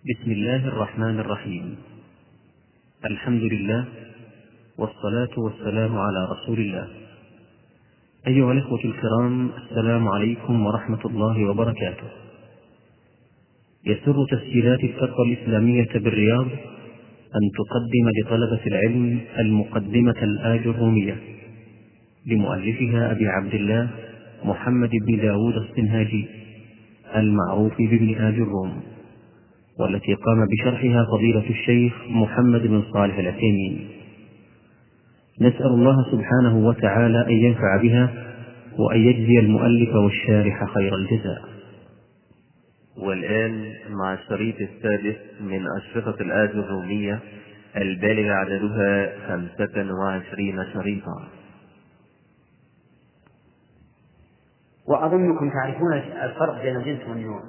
[0.00, 1.76] بسم الله الرحمن الرحيم.
[3.04, 3.84] الحمد لله
[4.78, 6.88] والصلاة والسلام على رسول الله.
[8.26, 12.08] أيها الإخوة الكرام السلام عليكم ورحمة الله وبركاته.
[13.86, 16.48] يسر تسجيلات الفترة الإسلامية بالرياض
[17.36, 21.16] أن تقدم لطلبة العلم المقدمة الآج الرومية
[22.26, 23.90] لمؤلفها أبي عبد الله
[24.44, 26.26] محمد بن داود السنهاجي
[27.16, 28.89] المعروف بابن آج الروم.
[29.80, 33.88] والتي قام بشرحها فضيلة الشيخ محمد بن صالح العثيمين.
[35.40, 38.10] نسأل الله سبحانه وتعالى أن ينفع بها
[38.78, 41.42] وأن يجزي المؤلف والشارح خير الجزاء.
[42.96, 47.20] والآن مع الشريط السادس من أشرطة الآج الرومية
[47.76, 51.28] البالغ عددها خمسة وعشرين شريطا.
[54.88, 55.92] وأظنكم تعرفون
[56.22, 57.42] الفرق بين الجنس والنوع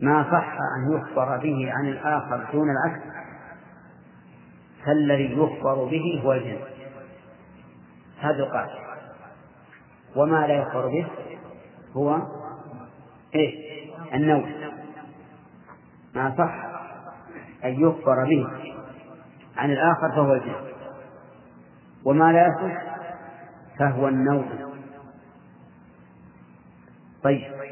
[0.00, 3.02] ما صح أن يخبر به عن الآخر دون العكس.
[4.84, 6.68] فالذي يخبر به هو الجنس
[8.20, 8.78] هذا القاعدة.
[10.16, 11.06] وما لا يخبر به
[11.96, 12.22] هو
[13.34, 13.72] إيه؟
[14.14, 14.48] النوع.
[16.14, 16.54] ما صح
[17.64, 18.46] أن يخبر به
[19.56, 20.72] عن الآخر فهو الجنس
[22.04, 22.82] وما لا يصح
[23.78, 24.44] فهو النوع.
[27.22, 27.71] طيب.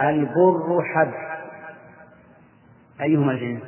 [0.00, 1.12] البر حب
[3.00, 3.62] أيهما الجنس؟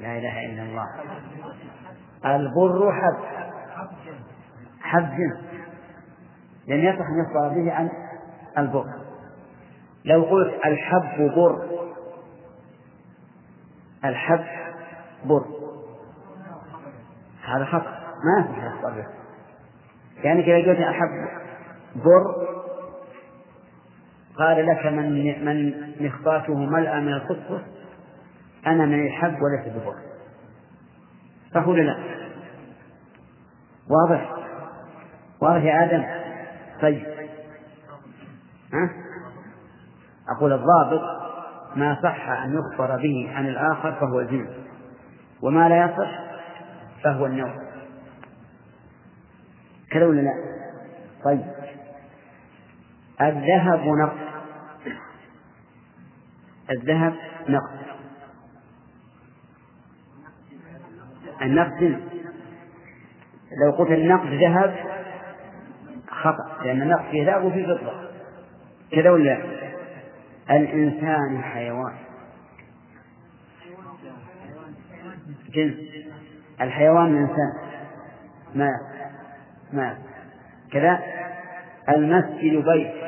[0.00, 0.86] لا إله إلا الله.
[2.24, 3.16] البر حب
[4.80, 5.48] حب جنس.
[6.68, 7.90] لم يصح أن يخبر به عن
[8.58, 8.84] البر.
[10.04, 11.68] لو قلت الحب بر.
[14.04, 14.44] الحب
[15.24, 15.44] بر.
[17.44, 17.98] هذا خطأ.
[18.24, 19.06] ما يصح يخبر به.
[20.24, 21.28] يعني كذا قلت الحب
[21.96, 22.47] بر
[24.38, 27.62] قال لك من من مخطاته ملأى من الخصبة
[28.66, 29.94] أنا من الحب وليس ببر.
[31.68, 31.98] ولا لا؟
[33.90, 34.32] واضح؟
[35.42, 36.04] واضح يا آدم؟
[36.82, 37.02] طيب.
[38.72, 38.90] ها؟
[40.36, 41.02] أقول الضابط
[41.76, 44.50] ما صح أن يخبر به عن الآخر فهو الجنس
[45.42, 46.20] وما لا يصح
[47.04, 47.54] فهو النوع
[49.90, 50.32] كذا ولا لا؟
[51.24, 51.44] طيب.
[53.20, 54.27] الذهب نقص.
[56.70, 57.14] الذهب
[57.48, 57.78] نقد.
[61.42, 62.00] النقد
[63.64, 64.76] لو قلت النقد ذهب
[66.08, 68.08] خطأ لأن النقد فيه ذهب وفيه فضة.
[68.92, 69.42] كذا ولا
[70.50, 71.94] الإنسان حيوان.
[75.48, 75.76] جنس.
[76.60, 77.52] الحيوان الإنسان
[78.54, 78.70] ما؟
[79.72, 79.98] ما؟
[80.72, 80.98] كذا.
[81.88, 83.07] المسجد بيت.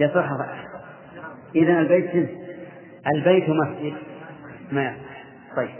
[0.00, 0.28] يصح
[1.54, 2.28] إذا البيت جنس
[3.16, 3.94] البيت مسجد.
[4.72, 4.94] ما
[5.56, 5.70] طيب.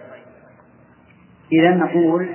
[1.53, 2.29] إذا نقول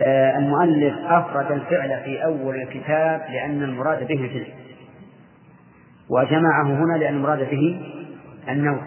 [0.00, 4.46] آه المؤلف أفرد الفعل في أول الكتاب لأن المراد به الجنس
[6.10, 7.80] وجمعه هنا لأن المراد به
[8.48, 8.80] النوع.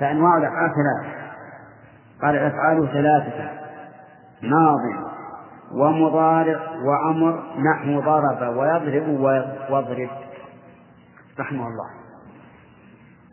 [0.00, 1.20] فأنواع الأفعال ثلاثة
[2.22, 3.50] قال الأفعال ثلاثة.
[4.42, 5.10] ماض
[5.74, 9.08] ومضارع وأمر نحو ضرب ويضرب
[9.70, 10.08] واضرب
[11.38, 11.90] رحمه الله.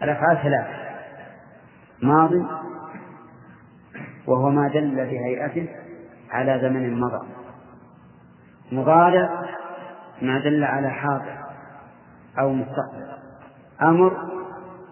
[0.03, 0.87] الأفعال ثلاثة
[2.01, 2.31] ماض
[4.27, 5.69] وهو ما دل بهيئته
[6.31, 7.27] على زمن مضى.
[8.71, 9.45] مضارع
[10.21, 11.37] ما دل على حاضر
[12.39, 13.07] أو مستقبل.
[13.81, 14.17] أمر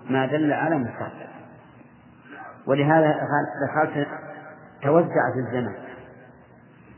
[0.10, 1.26] ما دل على مستقبل.
[2.68, 3.16] ولهذا
[3.64, 4.08] الأفعال
[4.82, 5.76] توزع في الزمن.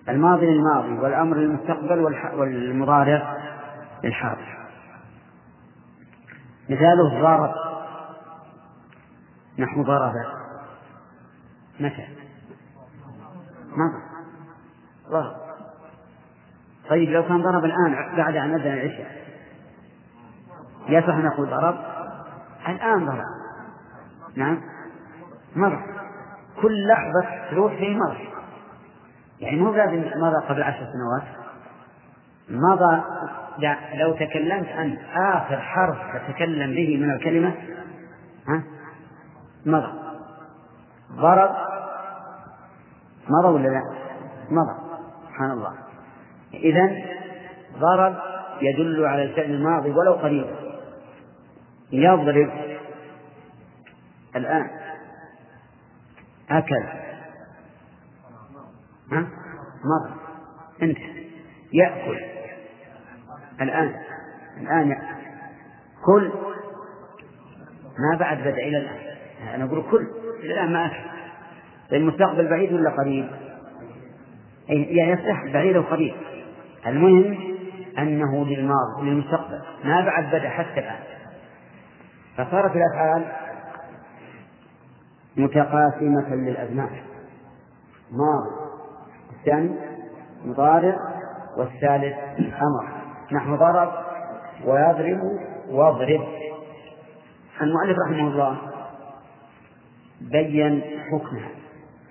[0.10, 2.00] الماضي للماضي والأمر للمستقبل
[2.34, 3.38] والمضارع
[4.04, 4.67] للحاضر.
[6.70, 7.54] مثاله ضرب
[9.60, 10.14] نحو ضرب
[11.80, 12.08] متى؟
[13.68, 14.04] مضى
[15.10, 15.36] ضرب.
[16.90, 19.18] طيب لو كان ضرب الآن بعد أن أذن العشاء
[20.88, 21.78] يصح نقول ضرب؟
[22.68, 23.24] الآن ضرب.
[24.36, 24.62] نعم.
[25.56, 25.84] مضى
[26.62, 28.28] كل لحظة تروح في مضى
[29.40, 31.47] يعني مو لازم مضى قبل عشر سنوات.
[32.50, 33.04] مضى
[33.94, 35.98] لو تكلمت أنت آخر حرف
[36.28, 37.56] تتكلم به من الكلمة
[38.48, 38.64] ها؟
[39.66, 39.94] مضى.
[41.12, 41.56] ضرب
[43.30, 43.82] مضى ولا لا؟
[44.50, 45.00] مضى.
[45.28, 45.74] سبحان الله.
[46.54, 46.90] إذا
[47.80, 48.16] ضرب
[48.62, 50.56] يدل على الفعل الماضي ولو قليلا
[51.92, 52.52] يضرب
[54.36, 54.70] الآن.
[56.50, 56.84] أكل
[59.12, 59.28] ها؟
[59.84, 60.14] مضى.
[60.82, 61.28] انتهى.
[61.74, 62.37] يأكل.
[63.62, 63.96] الآن
[64.62, 64.98] الآن
[66.06, 66.32] كل
[68.00, 69.18] ما بعد بدأ إلى الآن.
[69.56, 70.08] أنا أقول كل
[70.44, 70.98] إلى الآن ما أكل
[71.94, 73.30] المستقبل بعيد ولا قريب؟
[74.70, 76.16] يعني يصح بعيد أو قريب.
[76.88, 77.38] المهم
[77.98, 79.62] أنه للماضي للمستقبل.
[79.84, 81.00] ما بعد بدأ حتى الآن.
[82.38, 83.26] فصارت الأفعال
[85.38, 86.90] متقاسمة للأزمان.
[88.12, 88.72] ماضي
[89.40, 89.76] الثاني
[90.46, 90.98] مضارع
[91.58, 92.97] والثالث أمر.
[93.32, 93.94] نحو ضرب
[94.66, 95.20] ويضرب
[95.70, 96.28] واضرب.
[97.62, 98.58] المؤلف رحمه الله
[100.22, 100.82] بين
[101.12, 101.50] حكمها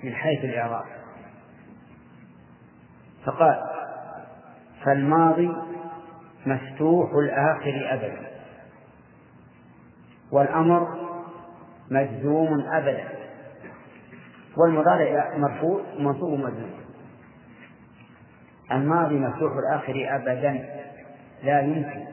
[0.04, 0.84] من حيث الإعراب.
[3.24, 3.62] فقال
[4.84, 5.56] فالماضي
[6.46, 8.26] مفتوح الآخر أبدا
[10.32, 10.88] والأمر
[11.90, 13.04] مجزوم أبدا
[14.56, 16.80] والمضارع مرفوع منصوب مجزوم
[18.72, 20.76] الماضي مفتوح الآخر أبدا
[21.42, 22.04] لا يمكن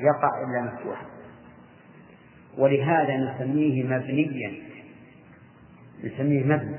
[0.00, 1.06] يقع إلا مفتوحا.
[2.58, 4.52] ولهذا نسميه مبنيا
[6.04, 6.76] نسميه مبني.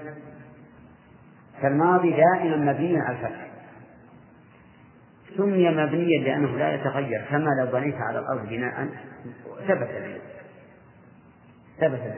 [1.61, 3.43] فالماضي دائما مبني على الفتح.
[5.37, 8.87] سمي مبنيا لأنه لا يتغير كما لو بنيت على الأرض بناء
[9.67, 9.89] ثبت
[11.79, 12.13] ثبت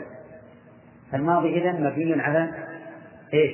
[1.12, 2.52] فالماضي إذا مبني على
[3.34, 3.54] إيش؟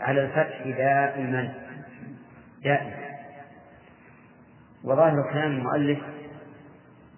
[0.00, 1.54] على الفتح دائما.
[2.64, 3.03] دائما.
[4.84, 5.98] وظاهر كلام المؤلف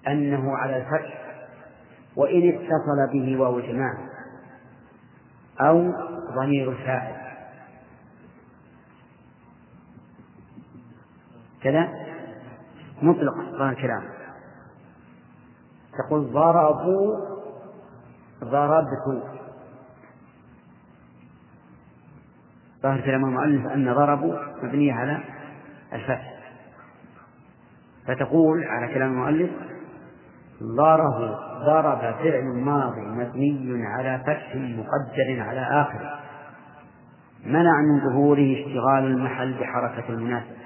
[0.08, 1.26] أنه على الفتح
[2.16, 3.98] وإن اتصل به واو الجماعة
[5.60, 5.92] أو
[6.34, 7.16] ضمير الفاعل
[11.62, 11.88] كذا؟
[13.02, 14.02] مطلق ظاهر الكلام
[15.98, 17.16] تقول ضربوا
[18.44, 19.22] ضربت
[22.82, 25.20] ظاهر كلام المؤلف أن ضربوا مبنية على
[25.92, 26.35] الفتح.
[28.06, 29.50] فتقول على كلام المؤلف
[30.62, 36.26] ضرب ضرب فعل ماضي مبني على فتح مقدر على آخره
[37.46, 40.56] منع من ظهوره اشتغال المحل بحركة المناسبة.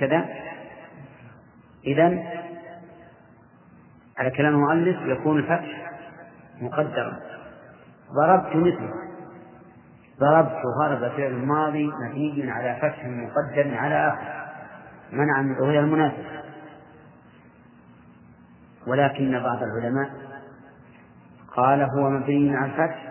[0.00, 0.28] كذا.
[1.86, 2.04] إذا
[4.18, 5.92] على كلام المؤلف يكون الفتح
[6.60, 7.20] مقدرا.
[8.12, 9.05] ضربت مثله.
[10.20, 14.46] ضربت ضرب فعل ماضي مبني على فتح مقدر على آخر
[15.12, 16.36] منع من ظهور المناسبة
[18.86, 20.10] ولكن بعض العلماء
[21.56, 23.06] قال هو مبني على الفتح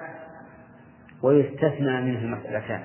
[1.24, 2.84] ويستثنى منه مسألتان.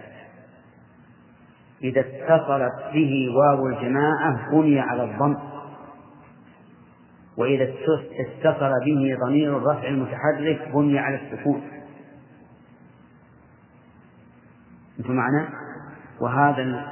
[1.82, 5.37] إذا اتصلت به واو الجماعة بني على الضم.
[7.37, 7.64] وإذا
[8.20, 11.62] اتصل به ضمير الرفع المتحرك بني على السكون.
[15.00, 15.49] أنتم معنا
[16.20, 16.87] وهذا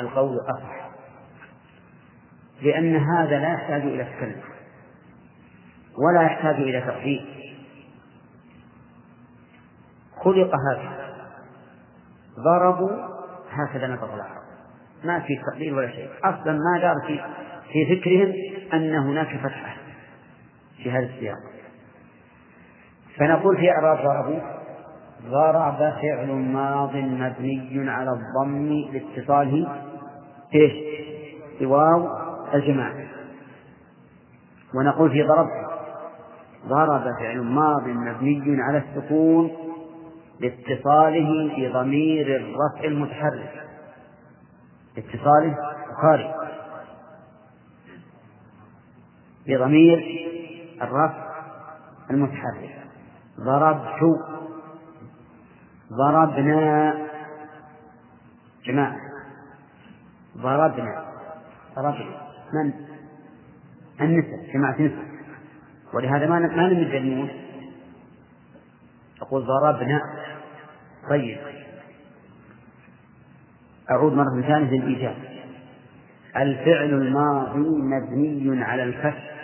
[0.00, 0.88] القول أصح.
[2.62, 4.44] لأن هذا لا يحتاج إلى تكلف.
[5.98, 7.26] ولا يحتاج إلى تقدير.
[10.24, 11.08] خلق هكذا
[12.44, 12.90] ضربوا
[13.50, 14.42] هكذا نطق العرب
[15.04, 16.10] ما في تقدير ولا شيء.
[16.24, 17.20] أصلا ما دار في
[17.72, 18.32] في فكرهم
[18.72, 19.76] أن هناك فتحة
[20.82, 21.38] في هذا السياق.
[23.16, 24.57] فنقول في إعراب ضربوا.
[25.26, 29.82] ضرب فعل ماض مبني على الضم لاتصاله.
[30.54, 30.72] إيش؟
[31.60, 32.08] بواو
[32.54, 32.94] الجماعة
[34.74, 35.48] ونقول في ضرب
[36.66, 39.50] ضرب فعل ماض مبني على السكون
[40.40, 43.64] لاتصاله بضمير الرفع المتحرك.
[44.98, 45.56] اتصاله
[46.02, 46.30] خارج
[49.46, 50.28] بضمير
[50.82, 51.28] الرفع
[52.10, 52.78] المتحرك.
[53.40, 54.18] ضربت
[55.92, 56.94] ضربنا.
[58.64, 58.96] جماعة
[60.36, 61.04] ضربنا.
[61.76, 62.28] ضربنا.
[62.54, 62.72] من؟
[64.00, 65.08] النساء جماعة نساء
[65.94, 67.30] ولهذا ما ما نمد النون.
[69.20, 70.00] تقول ضربنا.
[71.10, 71.38] طيب.
[73.90, 75.16] أعود مرة ثانية للإيجاب.
[76.36, 79.34] الفعل الماضي مبني على الفتح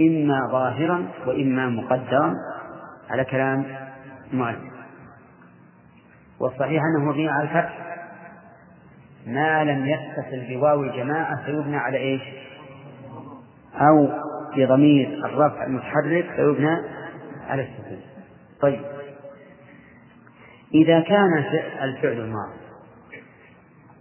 [0.00, 2.34] إما ظاهرا وإما مقدرا.
[3.10, 3.64] على كلام
[4.32, 4.77] المؤلف
[6.40, 7.88] والصحيح أنه مبني على الفتح.
[9.26, 12.22] ما لم يتصل بواو الجماعة فيبنى على إيش؟
[13.74, 14.08] أو
[14.56, 16.78] بضمير الرفع المتحرك فيبنى
[17.48, 18.00] على السكون
[18.60, 18.80] طيب.
[20.74, 21.38] إذا كان
[21.82, 22.58] الفعل الماضي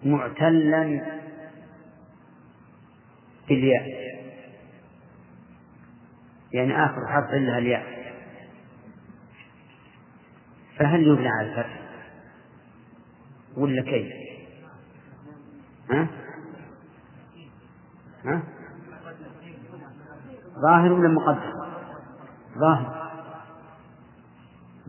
[0.03, 1.01] معتلا
[3.49, 4.07] بالياء
[6.53, 7.83] يعني آخر حرف إلا الياء
[10.79, 11.86] فهل يبنى على الفتح؟
[13.57, 14.07] ولا كيف؟
[15.91, 16.07] ها؟
[18.25, 18.43] ها؟
[20.61, 21.53] ظاهر ولا مقدر
[22.57, 23.11] ظاهر.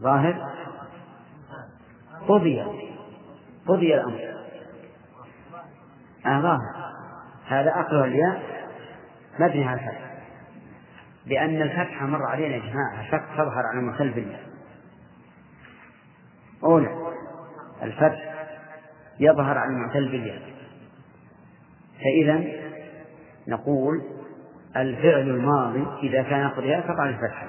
[0.01, 0.53] ظاهر؟
[2.29, 2.63] قضي.
[3.67, 4.21] قضي الأمر.
[6.27, 6.93] آه ظاهر.
[7.47, 8.43] هذا أقرأ الياء
[9.41, 10.09] مبني على الفتح.
[11.27, 13.11] لأن الفتحة مر علينا يا جماعة.
[13.11, 14.41] شك تظهر على المخل بالله
[16.65, 17.13] أولى
[17.83, 18.28] الفتح
[19.21, 20.43] يظهر على المعتل بالياء
[21.99, 22.45] فإذا
[23.49, 24.03] نقول
[24.77, 27.49] الفعل الماضي إذا كان آخر ياء تقع الفتحة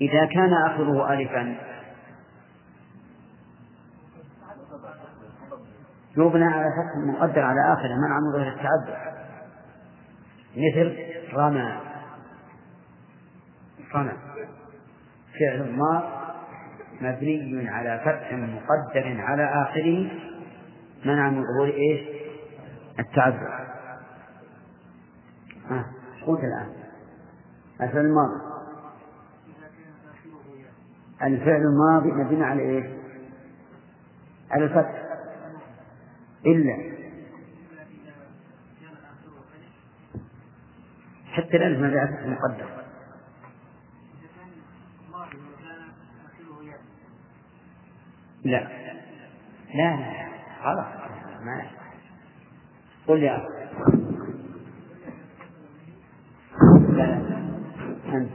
[0.00, 1.56] إذا كان آخره ألفا.
[6.16, 9.12] يبنى على فتح مقدر على آخره منع من ظهر التعدد.
[10.56, 10.96] مثل
[11.34, 11.80] رمى.
[13.94, 14.12] رمى.
[15.40, 16.21] فعل ما
[17.02, 20.10] مبني على فتح مقدر على آخره
[21.04, 22.00] منع من ظهور إيش؟
[22.98, 23.66] التعذر.
[25.70, 25.86] ها
[26.26, 26.72] قلت الآن.
[27.80, 28.40] الفعل الماضي.
[31.22, 32.86] الفعل الماضي مبني على إيش؟
[34.50, 35.02] على الفتح.
[36.46, 36.92] إلا.
[41.26, 42.71] حتى الألف ما جاءت مقدر.
[48.44, 48.68] لا.
[49.74, 50.28] لا لا
[50.62, 50.86] خلاص.
[51.44, 51.62] ما
[53.06, 53.46] قل يا
[56.88, 57.36] لا لا.
[58.14, 58.30] أنت.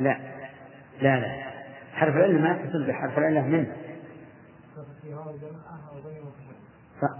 [0.00, 0.18] لا.
[1.00, 1.42] لا لا.
[1.92, 3.76] حرف العلة ما يتصل بحرف العلة منه.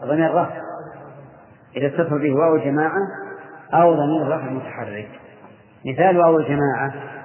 [0.04, 0.62] ضمير رفع
[1.76, 3.00] إذا اتصل به واو الجماعة
[3.74, 5.20] أو ضمير رفع متحرك
[5.86, 7.21] مثال واو الجماعة.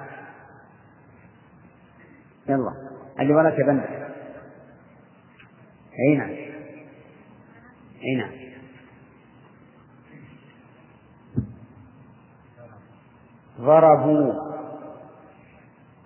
[2.48, 2.72] يلا.
[3.20, 3.84] اللي وراك بند
[5.98, 6.30] أي نعم.
[8.04, 8.30] أي نعم.
[13.60, 14.32] ضربوا.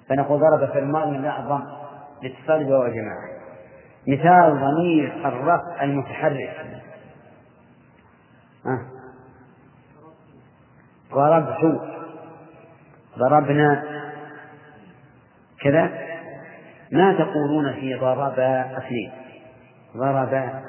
[0.08, 1.62] فنقول ضرب في الماضي من الضم
[2.22, 3.32] لاتصال بواو الجماعة
[4.08, 6.82] مثال ضمير الرفع المتحرك.
[11.12, 11.80] ضربت.
[13.18, 13.82] ضربنا
[15.60, 16.11] كذا.
[16.92, 18.38] ما تقولون في ضرب
[18.78, 19.12] اثنين
[19.96, 20.62] ضرب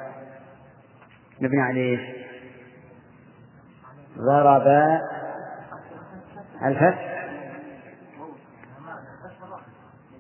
[1.41, 2.13] مبني عليه
[4.17, 4.67] ضرب
[6.65, 7.13] الفتح.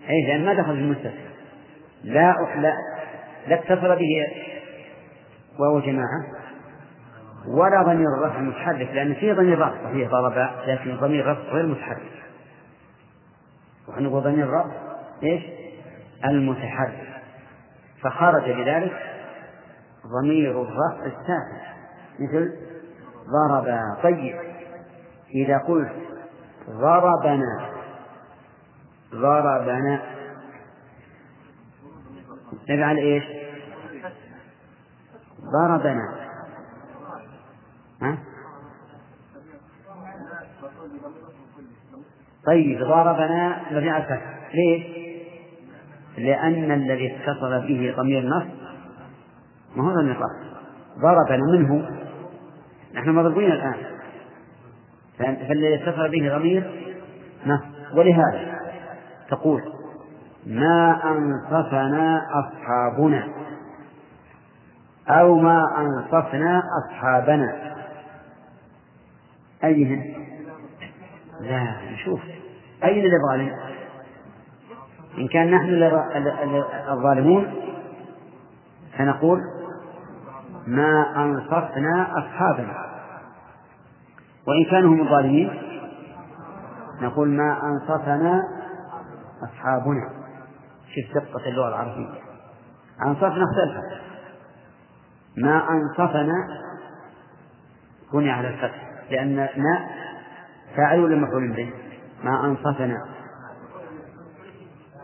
[0.09, 1.33] أي لأن ما دخل في المستثنى
[2.03, 2.73] لا لا
[3.47, 4.27] لا اتصل به
[5.59, 6.25] وهو جماعة.
[7.47, 9.83] ولا ضمير الرفع المتحرك لأن فيه ضمير رفع.
[9.83, 12.23] صحيح ضرب لكن ضمير رفع غير متحرك.
[13.87, 14.71] ونحن نقول ضمير الرفع
[15.23, 15.43] إيش؟
[16.25, 17.21] المتحرك
[18.01, 18.93] فخرج بذلك
[20.07, 21.73] ضمير الرفع الساكن
[22.19, 22.53] مثل
[23.27, 24.35] ضرب طيب
[25.35, 25.91] إذا قلت
[26.69, 27.69] ضربنا
[29.13, 30.01] ضربنا
[32.69, 33.23] نفعل إيش؟
[35.41, 36.15] ضربنا
[38.01, 38.17] ها؟
[42.45, 45.02] طيب ضربنا مبني الفتح ليش؟
[46.17, 48.43] لأن الذي اتصل به ضمير نص
[49.75, 50.53] ما هو ضمير رفع
[50.99, 51.89] ضربنا منه.
[52.93, 53.75] نحن مضروبين الآن.
[55.19, 56.91] فالذي اتصل به ضمير
[57.45, 57.61] نص.
[57.95, 58.59] ولهذا
[59.29, 59.61] تقول
[60.45, 63.27] ما أنصفنا أصحابنا
[65.09, 67.75] أو ما أنصفنا أصحابنا.
[69.63, 70.13] أيهن؟
[71.41, 72.21] لا نشوف
[72.83, 73.72] أين الظالم؟
[75.17, 75.83] إن كان نحن
[76.89, 77.53] الظالمون
[78.97, 79.39] فنقول
[80.67, 82.73] ما أنصفنا أصحابنا.
[84.47, 85.61] وإن كانوا هم الظالمين
[87.01, 88.43] نقول ما أنصفنا
[89.43, 90.09] أصحابنا.
[90.95, 92.19] شوف دقة اللغة العربية.
[93.05, 94.01] أنصفنا اختلفت.
[95.37, 96.47] ما أنصفنا
[98.13, 98.89] بني على الفتح.
[99.11, 99.87] لأن ما
[100.75, 101.73] فاعل ولا مفعول به؟
[102.23, 103.12] ما أنصفنا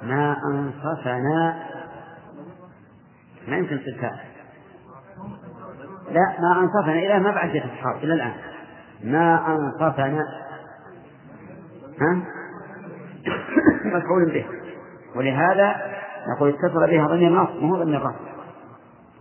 [0.03, 1.55] ما أنصفنا.
[3.47, 4.11] ما يمكن تصير
[6.11, 6.93] لا ما أنصفنا.
[6.93, 8.33] إلى ما بعد أصحاب إلى الآن.
[9.03, 10.23] ما أنصفنا.
[12.01, 12.21] ها؟
[13.97, 14.45] مفعول به.
[15.15, 15.75] ولهذا
[16.35, 18.29] نقول اتصل بها ضمير نص ما هو ضمير رفع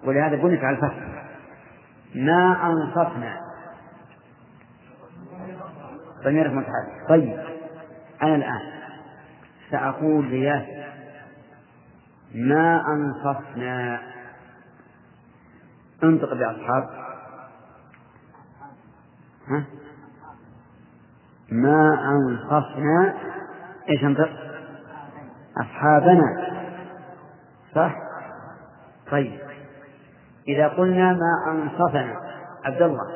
[0.04, 0.99] ولهذا بنيت على الفتح.
[2.14, 3.40] ما أنصفنا.
[6.25, 7.08] ضمير متحرك.
[7.08, 7.38] طيب
[8.23, 8.77] أنا الآن.
[9.71, 10.89] سأقول لياسر
[12.35, 14.01] ما أنصفنا.
[16.05, 16.89] انطق بأصحاب.
[19.49, 19.65] ها؟
[21.53, 23.15] ما أنصفنا.
[23.89, 24.31] إيش انطق؟
[25.57, 26.49] أصحابنا.
[27.75, 27.95] صح؟
[29.11, 29.41] طيب.
[30.49, 32.21] إذا قلنا ما أنصفنا.
[32.65, 33.07] عبد الله.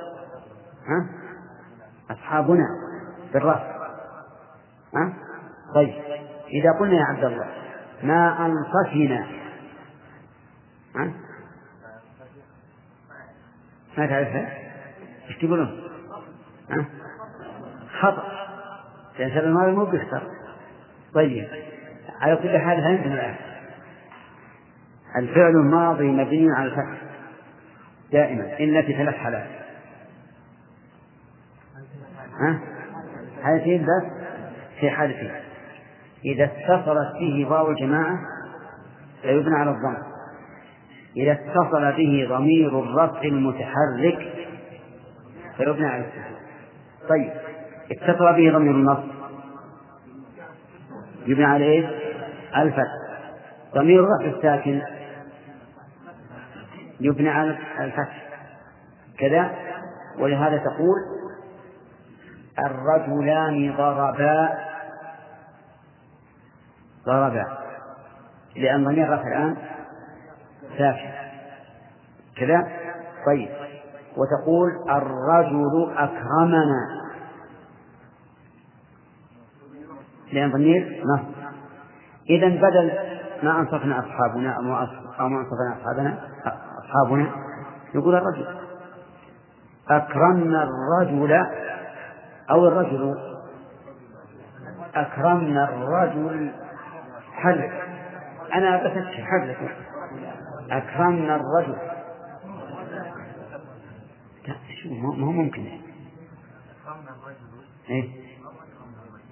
[0.86, 1.08] ها؟
[2.10, 2.66] أصحابنا.
[3.32, 3.62] بالرأس.
[4.94, 5.12] ها؟
[5.74, 6.21] طيب.
[6.52, 7.46] إذا قلنا يا عبد الله
[8.02, 9.26] ما أنصفنا
[10.96, 11.12] ها؟
[13.98, 14.58] ما تعرفها؟
[15.28, 15.82] إيش تقولون؟
[16.70, 16.84] ها؟
[18.00, 18.32] خطأ.
[19.18, 20.22] لأن الفعل الماضي مو بيختار
[21.14, 21.48] طيب
[22.20, 23.34] على كل حال فهمتم الآن.
[25.16, 27.02] الفعل الماضي مبني على الفتح.
[28.12, 29.46] دائما إن في ثلاث حالات.
[32.40, 32.60] ها؟
[33.42, 34.12] حالتين بس؟
[34.80, 35.41] في حالتين.
[36.24, 38.18] إذا اتصلت به واو الجماعة
[39.22, 40.02] فيبنى على الضم.
[41.16, 44.32] إذا اتصل به ضمير الرفع المتحرك
[45.56, 46.36] فيبنى على السكون
[47.08, 47.32] طيب
[47.90, 49.12] اتصل به ضمير النصب.
[51.26, 51.86] يبنى على إيش؟
[52.56, 53.02] الفتح.
[53.74, 54.82] ضمير الرفع الساكن
[57.00, 58.22] يبنى على الفتح.
[59.18, 59.50] كذا؟
[60.18, 60.96] ولهذا تقول
[62.58, 64.71] الرجلان ضربا
[67.06, 67.62] ضربا
[68.56, 69.56] لأن ضمير الرفع الآن
[70.78, 71.10] ساكن.
[72.36, 72.68] كذا؟
[73.26, 73.48] طيب.
[74.16, 77.02] وتقول الرجل أكرمنا.
[80.32, 81.32] لأن ضمير نصب.
[82.30, 82.92] إذا بدل
[83.42, 84.82] ما أنصفنا أصحابنا أو ما
[85.20, 86.18] أنصفنا أصحابنا
[86.78, 87.30] أصحابنا
[87.94, 88.46] يقول الرجل.
[89.90, 91.46] أكرمنا الرجل
[92.50, 93.32] أو الرجل.
[94.94, 96.52] أكرمنا الرجل
[97.42, 97.72] حرك
[98.54, 99.76] أنا بفتح حرك
[100.70, 101.76] أكرمنا الرجل.
[104.48, 105.66] لا شو ما هو ممكن.
[107.90, 108.08] إيه؟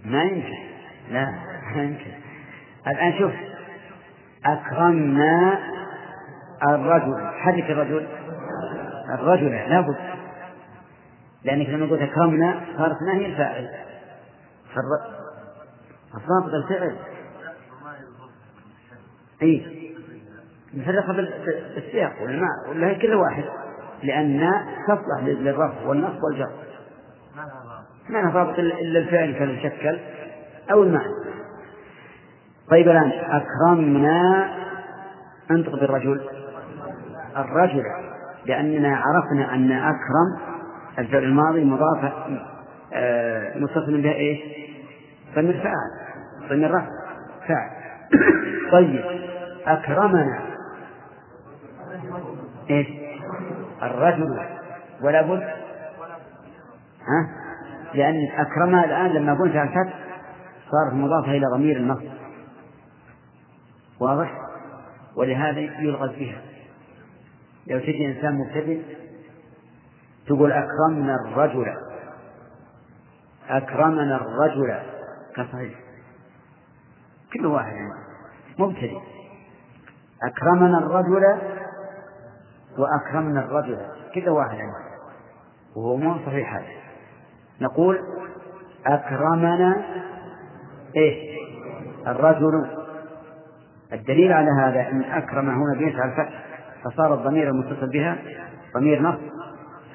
[0.05, 0.59] ما يمكن.
[1.11, 1.31] لا
[1.75, 2.13] ما يمكن.
[2.87, 3.33] الآن شوف.
[4.47, 5.59] أكرمنا
[6.69, 7.27] الرجل.
[7.27, 8.07] حرك الرجل.
[9.15, 9.97] الرجل لابد
[11.45, 13.71] لأنك لما قلت أكرمنا صارت ما هي الفاعل.
[16.15, 16.97] الضابط الفعل.
[19.43, 19.81] إيه.
[20.75, 21.13] نفرقها
[21.75, 23.45] بالسياق ولا ما ولا هي واحد؟
[24.03, 24.51] لأن
[24.89, 26.51] تصلح للرفع والنصب والجر.
[28.09, 29.99] ما لها ضابط إلا الفعل كالمشكل
[30.73, 31.15] أو المعنى.
[32.71, 34.49] طيب الآن أكرمنا
[35.51, 36.21] أنطق بالرجل.
[37.37, 37.85] الرجل
[38.47, 40.51] لأننا عرفنا أن أكرم
[40.99, 42.13] الفعل الماضي مضاف
[42.93, 44.41] آه متصل به إيش؟
[45.37, 45.91] ضمير فاعل
[46.51, 46.89] ضمير رفع
[47.49, 47.71] فاعل.
[48.73, 49.20] طيب.
[49.67, 50.41] أكرمنا.
[52.71, 52.87] إيش؟
[53.83, 54.49] الرجل.
[55.03, 55.43] ولا بد.
[57.01, 57.41] ها؟
[57.95, 59.99] لأن أكرمها الآن لما قلت الفتح
[60.71, 62.11] صارت مضافة إلى ضمير النصب
[64.01, 64.33] واضح؟
[65.17, 66.41] ولهذا يلغز بها.
[67.67, 68.83] لو تجي إنسان مبتدئ
[70.27, 71.75] تقول أكرمنا الرجل.
[73.49, 74.79] أكرمنا الرجل.
[75.37, 75.79] كصحيح.
[77.33, 77.75] كل واحد
[78.59, 79.20] مبتدئ.
[80.23, 81.39] أكرمنا الرجل
[82.79, 83.79] وأكرمنا الرجل.
[84.15, 84.91] كل واحد عنده
[85.77, 86.67] وهو مو صحيح هذا.
[87.61, 87.99] نقول
[88.87, 89.85] أكرمنا
[90.97, 91.41] إيه؟
[92.07, 92.71] الرجل.
[93.93, 96.45] الدليل على هذا أن أكرم هنا بنت على الفتح
[96.85, 98.19] فصار الضمير المتصل بها
[98.75, 99.19] ضمير نص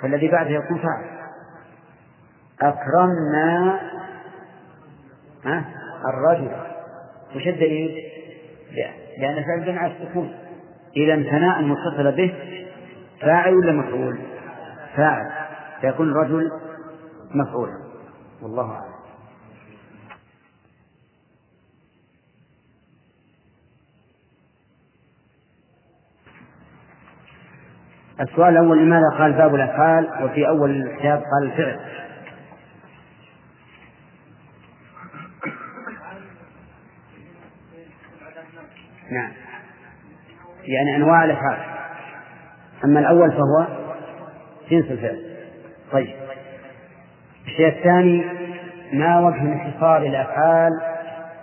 [0.02, 1.06] فالذي بعده يكون فاعل.
[2.62, 3.80] أكرمنا
[6.10, 6.52] الرجل.
[7.36, 8.02] وش الدليل؟
[9.17, 10.34] لأن فعل بن على السكون.
[10.97, 12.34] إذا ثناء المتصل به
[13.21, 14.19] فاعل ولا مفعول؟
[14.95, 15.32] فاعل.
[15.82, 16.51] فيكون الرجل
[17.32, 17.78] مفعولا
[18.41, 18.95] والله أعلم.
[28.21, 31.80] السؤال الأول لماذا قال باب الأفعال؟ وفي أول الكتاب قال الفعل.
[39.12, 39.32] نعم.
[40.63, 41.60] يعني أنواع الأفعال.
[42.84, 43.68] أما الأول فهو
[44.70, 45.36] جنس الفعل.
[45.91, 46.15] طيب.
[47.46, 48.26] الشيء الثاني
[48.94, 50.72] ما وجه انحصار الأفعال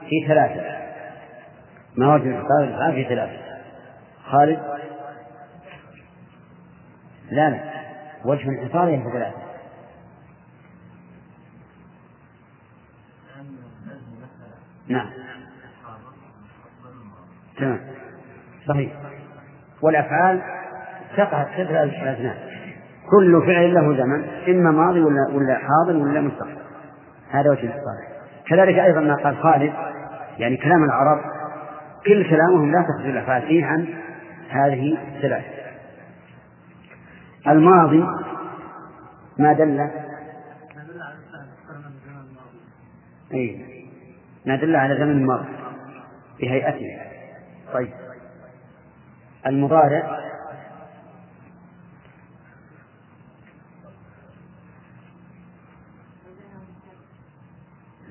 [0.01, 0.83] في ثلاثة؟
[1.97, 3.43] ما وجه انحصار الأفعال في ثلاثة؟
[4.25, 4.61] خالد؟
[7.31, 7.61] لا لا.
[8.25, 9.43] وجه انحصاره في ثلاثة.
[14.89, 15.22] نعم.
[17.63, 17.81] تمام.
[18.69, 18.93] صحيح.
[19.83, 20.43] والأفعال
[21.17, 22.37] تقع تدخل الأثناء
[23.11, 26.57] كل فعل له زمن إما ماضي ولا ولا حاضر ولا مستقبل.
[27.31, 28.13] هذا وجه الاتصال
[28.47, 29.73] كذلك أيضا ما قال خالد
[30.39, 31.21] يعني كلام العرب
[32.07, 33.87] كل كلامهم لا تخرج الأفعال فيه عن
[34.49, 35.45] هذه الثلاث.
[37.49, 38.05] الماضي
[39.39, 39.91] ما دل
[43.35, 43.65] أي
[44.47, 45.49] ما دل على زمن الماضي
[46.41, 47.12] بهيئته.
[47.73, 47.93] طيب.
[49.47, 50.33] المضارع.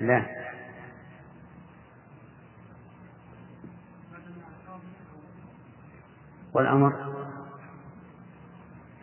[0.00, 0.26] لا.
[6.54, 6.92] والأمر.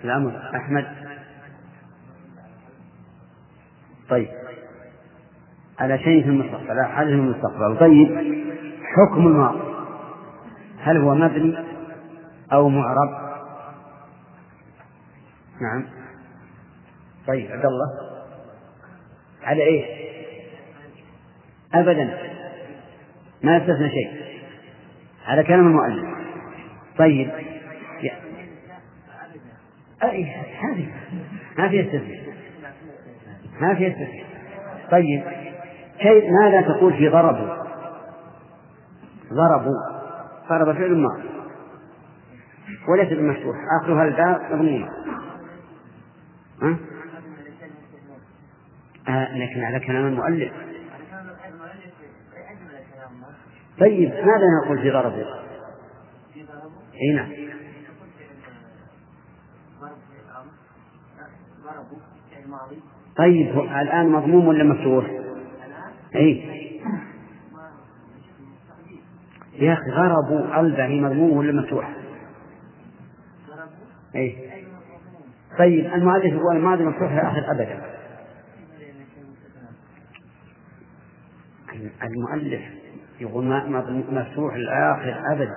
[0.04, 0.56] الأمر.
[0.56, 0.86] أحمد.
[4.10, 4.28] طيب.
[5.80, 6.76] على شيء في المستقبل.
[6.76, 7.80] لا حدث في المستقبل.
[7.80, 8.40] طيب.
[8.84, 9.69] حكم الماضي.
[10.90, 11.58] هل هو مبني
[12.54, 13.10] أو معرب؟
[15.62, 15.86] نعم.
[17.28, 17.88] طيب عبد الله.
[19.44, 19.86] على إيش؟
[21.74, 22.18] أبدا.
[23.44, 24.40] ما يستثنى شيء.
[25.26, 26.06] على كلام المؤلف.
[26.98, 27.32] طيب.
[30.04, 30.24] أي
[30.60, 30.88] هذه.
[31.58, 32.34] ما في استثناء.
[33.62, 34.26] ما في استثناء.
[34.92, 35.24] طيب.
[36.00, 37.60] كيف ماذا تقول في ضربوا
[39.34, 39.99] ضربوا
[40.50, 41.24] ضرب فعل ما
[42.88, 44.90] وليس بمفتوح آخرها الباء مضمومة
[46.62, 46.78] ها؟
[49.08, 50.54] آه لكن على كلام المؤلف
[53.80, 55.26] طيب ماذا نقول في ضربه؟
[57.02, 57.30] إي نعم
[63.18, 65.06] طيب الآن مضموم ولا مفتوح؟
[66.16, 66.59] إي
[69.60, 71.90] يا أخي غربوا قلبه هي مضموم ولا مفتوح؟
[74.16, 74.50] اي
[75.58, 77.80] طيب المؤلف يقول الماضي مفتوح آخر أبدا
[82.04, 82.62] المؤلف
[83.20, 83.46] يقول
[84.12, 85.56] مفتوح الآخر أبدا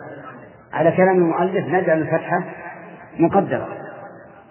[0.73, 2.45] على كلام المؤلف نجعل الفتحة
[3.19, 3.69] مقدرة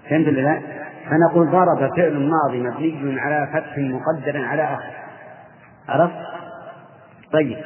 [0.10, 0.62] فهمت ولا لا؟
[1.10, 4.94] فنقول ضرب فعل ماضي مبني على فتح مقدر على آخر
[5.90, 6.16] عرفت؟
[7.34, 7.58] طيب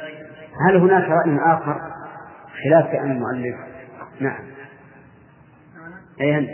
[0.60, 1.80] هل هناك رأي آخر
[2.64, 3.56] خلاف كلام المؤلف؟
[4.20, 4.44] نعم.
[6.20, 6.50] أي أنت؟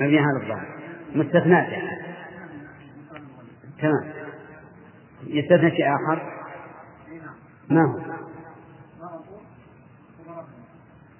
[0.00, 0.66] مبني على الظاهر
[1.14, 2.04] مستثنات يعني.
[3.80, 4.12] تمام.
[5.26, 6.32] يستثنى شيء آخر؟
[7.70, 8.00] ما هو؟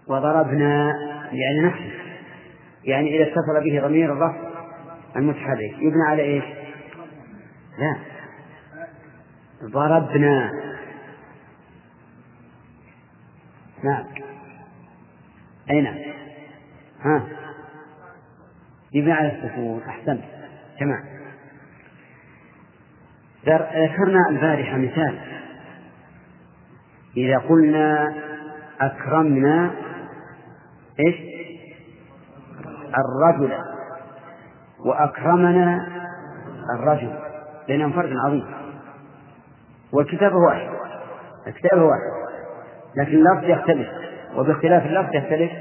[0.06, 0.92] وضربنا
[1.32, 1.90] يعني نحن
[2.84, 4.48] يعني إذا اتصل به ضمير الرفع
[5.16, 6.63] المتحرك يبنى على إيش؟
[7.78, 7.96] لا.
[9.62, 10.50] ضربنا.
[13.84, 14.04] نعم.
[15.70, 15.98] أي نعم.
[17.00, 17.26] ها.
[18.92, 20.24] يبنى على السكون أحسنت
[20.80, 21.04] تمام
[23.46, 25.18] ذكرنا البارحة مثال.
[27.16, 28.14] إذا قلنا
[28.80, 29.70] أكرمنا
[31.06, 31.16] إيش؟
[32.98, 33.52] الرجل.
[34.78, 35.88] وأكرمنا
[36.74, 37.23] الرجل.
[37.66, 38.46] بينهم فرق عظيم.
[39.92, 40.68] والكتاب واحد.
[41.46, 42.00] الكتاب واحد.
[42.96, 43.88] لكن اللفظ يختلف.
[44.36, 45.52] وباختلاف اللفظ يختلف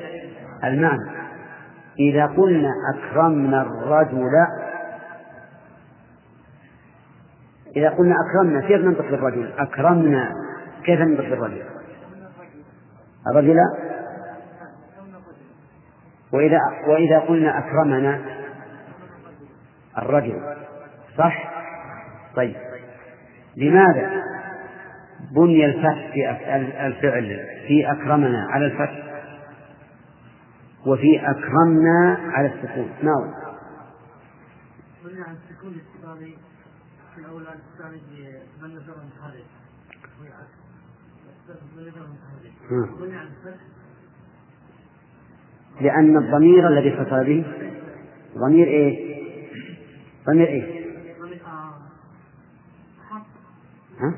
[0.63, 1.11] المعنى.
[1.99, 4.31] إذا قلنا أكرمنا الرجل
[7.75, 10.31] إذا قلنا أكرمنا كيف ننطق بالرجل؟ أكرمنا.
[10.83, 11.63] كيف ننطق بالرجل؟
[13.27, 13.57] الرجل؟
[16.33, 18.21] وإذا وإذا قلنا أكرمنا
[19.97, 20.41] الرجل
[21.17, 21.52] صح؟
[22.35, 22.55] طيب
[23.57, 24.23] لماذا
[25.31, 26.29] بني الفتح في
[26.87, 29.03] الفعل في أكرمنا على الفتح
[30.85, 33.43] وفي أكرمنا على السكون ما هو؟
[35.03, 35.81] على السكون
[37.15, 38.01] في الأول الثاني
[38.61, 38.77] من
[45.81, 47.45] لأن الضمير الذي اتصل به
[48.37, 49.23] ضمير إيه؟
[50.27, 50.82] ضمير إيه؟
[53.99, 54.13] ها؟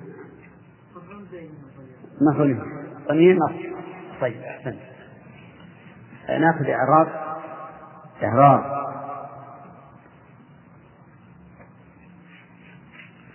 [2.21, 2.59] مفعول
[3.07, 3.75] ضمير نص
[4.21, 4.79] طيب أحسنت.
[6.29, 7.07] ناخذ إعراب.
[8.23, 8.85] إعراب.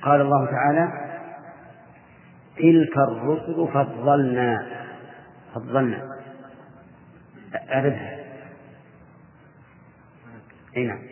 [0.03, 1.11] قال الله تعالى
[2.57, 4.67] تلك الرسل فضلنا.
[5.55, 6.09] فضلنا.
[7.71, 8.21] أعرفها.
[10.77, 11.03] أي نعم.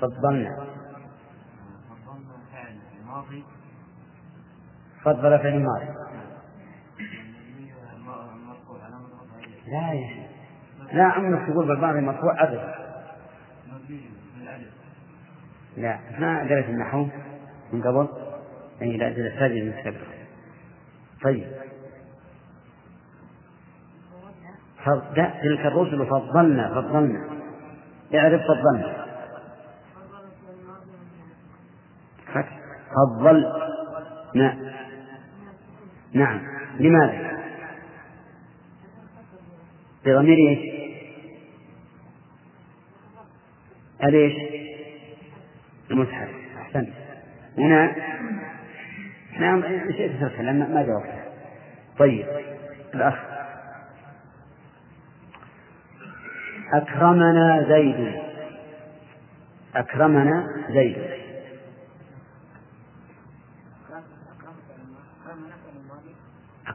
[0.00, 0.78] فضلنا.
[5.08, 5.98] فضل فعل ماضي
[9.66, 10.28] لا يا
[10.92, 12.74] لا عمرك تقول بالماضي مرفوع أبدا.
[15.76, 17.06] لا ما درس النحو
[17.72, 18.08] من قبل.
[18.82, 20.06] أي لا تحتاج المستقبل
[21.24, 21.46] طيب.
[25.16, 27.24] لا تلك الرسل فضلنا فضلنا.
[28.14, 29.06] اعرف فضلنا.
[32.94, 33.52] فضل.
[34.34, 34.67] نعم
[36.12, 36.40] نعم.
[36.80, 37.38] لماذا؟
[40.04, 40.58] بضمير إيش؟
[44.04, 44.34] أليش؟
[45.90, 46.88] المتحرك أحسنت.
[47.58, 47.96] هنا
[49.38, 51.32] نعم نسيت لأن ما جاوبت.
[51.98, 52.26] طيب.
[52.94, 53.14] الأخ.
[56.74, 58.22] أكرمنا زيد.
[59.76, 61.17] أكرمنا زيد.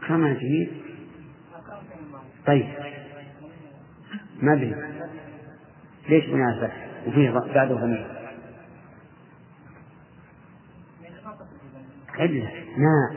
[0.04, 0.82] أكرمنا جميل
[2.46, 2.66] طيب.
[4.42, 4.76] ما أدري
[6.10, 6.72] ليش مناسب
[7.08, 8.08] وفيه بعده ضمير
[12.20, 12.50] إلا.
[12.78, 13.16] نعم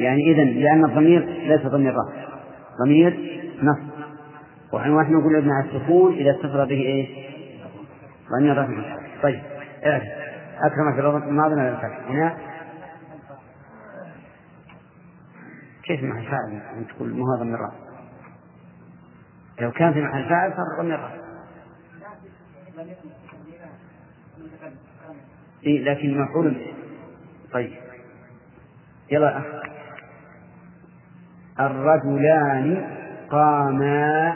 [0.00, 2.28] يعني إذا لأن الضمير ليس ضمير رفع.
[2.84, 3.88] ضمير نصب.
[4.72, 7.28] ونحن نقول ابن السكون إذا اتصل به إيه؟
[8.38, 8.96] ضمير رفع.
[9.22, 9.57] طيب.
[9.86, 10.02] اعرف
[10.58, 12.36] أكرم في الماضي ولا الفتح هنا؟
[15.82, 17.76] كيف محل فاعل أن تقول ما هو ضمير رفع
[19.60, 21.14] لو كان في محل فاعل صار ضمير رفع
[25.66, 26.66] إيه لكن مفعول
[27.52, 27.72] طيب.
[29.10, 29.44] يلا أخ.
[31.60, 32.96] الرجلان
[33.30, 34.34] قاما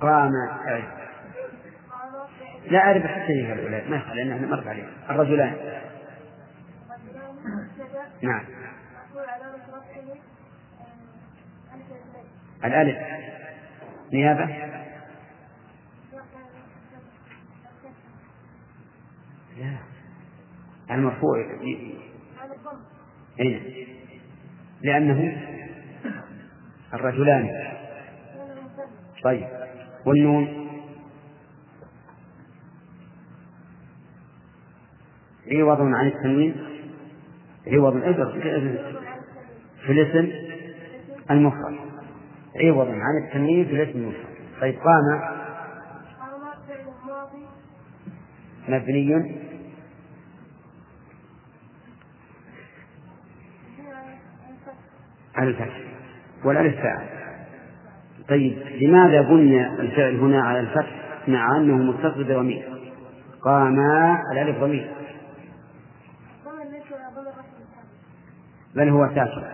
[0.00, 0.58] قاما
[2.70, 5.54] لا أعرف حتى الأولى ما لأن إحنا مر عليها الرجلان.
[8.22, 8.44] نعم.
[12.64, 12.98] الألف.
[14.12, 14.44] نيابة.
[19.58, 19.76] لا.
[20.90, 21.60] المرفوع.
[23.40, 23.86] أين؟
[24.82, 25.42] لأنه
[26.94, 27.72] الرجلان.
[29.24, 29.48] طيب.
[30.06, 30.65] والنون.
[35.52, 36.54] عوض عن التنوين
[37.66, 38.00] عوض
[39.86, 40.30] في الاسم
[41.30, 41.76] المفرد.
[42.56, 44.26] عوض عن التنوين في الاسم المفرد.
[44.60, 45.36] طيب قام
[48.68, 49.36] مبني
[55.36, 55.80] على الفتح
[56.44, 57.06] والألف فاعل
[58.28, 60.92] طيب لماذا بني الفعل هنا على الفتح
[61.28, 62.68] مع أنه متصل بضمير؟
[63.42, 64.90] قاما الألف ضمير.
[68.76, 69.44] بل هو ساكن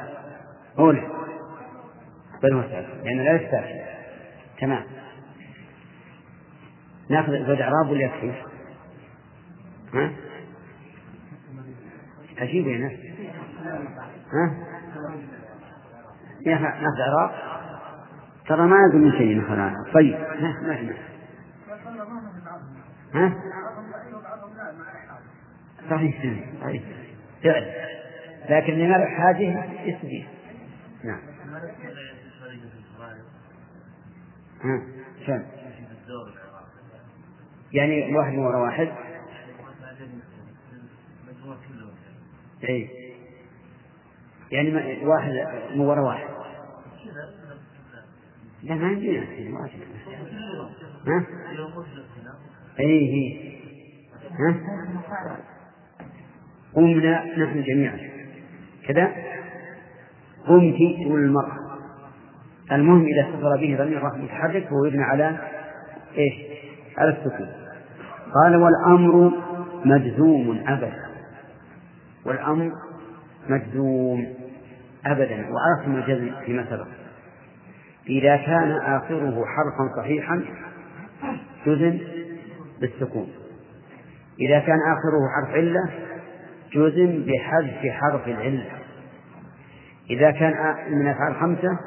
[0.78, 1.08] أولى
[2.42, 3.82] بل هو ساكن لأن الألف ساكن
[4.60, 4.84] تمام.
[7.10, 8.32] ناخذ زوج إعراب ولا يكفي؟
[9.94, 10.12] ها؟
[12.38, 12.92] عجيب يا ناس.
[14.32, 14.56] ها؟
[16.46, 17.30] ناخذ إعراب
[18.46, 20.14] ترى ما يقول من شيء مثلا طيب.
[20.14, 20.94] ها ما
[23.14, 23.34] ها؟
[25.90, 26.22] صحيح
[26.60, 26.82] صحيح.
[27.42, 27.91] فعل.
[28.50, 30.24] لكن لماذا حاجة اسمه
[31.04, 31.20] نعم.
[34.62, 34.82] ها
[35.26, 35.46] شلون؟
[37.72, 38.88] يعني واحد من وراء واحد.
[42.68, 42.90] اي
[44.50, 45.32] يعني واحد
[45.74, 46.28] من وراء واحد.
[48.62, 49.26] لا ما عندنا
[51.06, 51.26] ها؟
[52.80, 53.58] اي اي
[54.30, 54.54] ها؟
[56.74, 58.11] قمنا نحن جميعا.
[58.88, 59.12] كذا؟
[60.46, 61.56] قمت تقول المرأة.
[62.72, 65.38] المهم إذا اتصل به ضمير راح متحرك فهو يبنى على
[66.18, 66.34] إيش؟
[66.98, 67.48] على السكون.
[68.34, 69.32] قال والأمر
[69.84, 71.02] مجزوم أبدا.
[72.26, 72.70] والأمر
[73.48, 74.26] مجزوم
[75.06, 75.46] أبدا.
[75.50, 76.86] وعرفتم الجزم فيما سبق.
[78.08, 80.44] إذا كان آخره حرفا صحيحا
[81.66, 81.98] جزم
[82.80, 83.28] بالسكون.
[84.40, 85.90] إذا كان آخره حرف علة
[86.74, 88.64] جزم بحذف حرف العلة
[90.10, 91.78] إذا كان من أفعال خمسة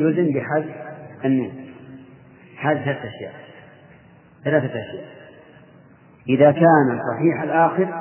[0.00, 0.74] جزم بحذف
[1.24, 1.52] النون.
[2.60, 3.34] هذه ثلاثة أشياء
[4.44, 5.04] ثلاثة أشياء.
[6.28, 8.00] إذا كان صحيح الآخر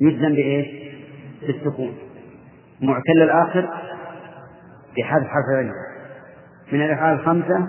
[0.00, 0.66] يجزم بإيش؟
[1.46, 1.98] بالسكون.
[2.80, 3.68] معتل الآخر
[4.98, 5.72] بحذف حرف العلة
[6.72, 7.68] من الأفعال الخمسة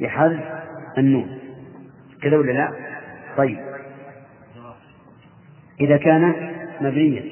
[0.00, 0.40] بحذف
[0.98, 1.38] النون.
[2.22, 2.70] كذا ولا لا؟
[3.36, 3.58] طيب.
[5.80, 6.34] إذا كان
[6.80, 7.22] مبنيا.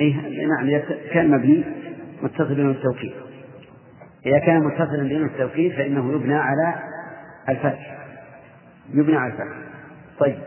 [0.00, 0.14] إيه
[0.46, 1.64] نعم إذا كان مبني
[2.22, 3.12] متصل بنون التوكيد.
[4.26, 6.74] إذا كان متصلا بنون التوكيد فإنه يبنى على
[7.48, 7.96] الفتح
[8.94, 9.56] يبنى على الفتح
[10.18, 10.38] طيب.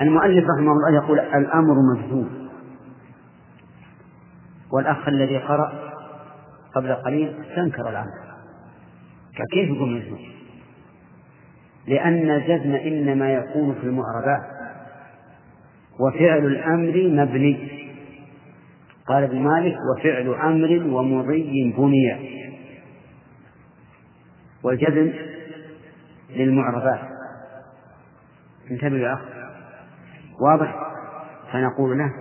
[0.00, 2.48] المؤلف رحمه الله يقول الأمر مجزوم
[4.72, 5.92] والأخ الذي قرأ
[6.74, 8.30] قبل قليل استنكر الأمر.
[9.38, 10.39] فكيف يكون مجزوم؟
[11.90, 14.42] لأن الجزم إنما يكون في المعربات.
[16.00, 17.80] وفعل الأمر مبني.
[19.06, 22.30] قال ابن مالك وفعل أمر ومضي بني.
[24.62, 25.12] والجزم
[26.30, 27.00] للمعربات.
[28.70, 29.20] انتبه يا أخ
[30.40, 30.74] واضح؟
[31.52, 32.12] فنقول له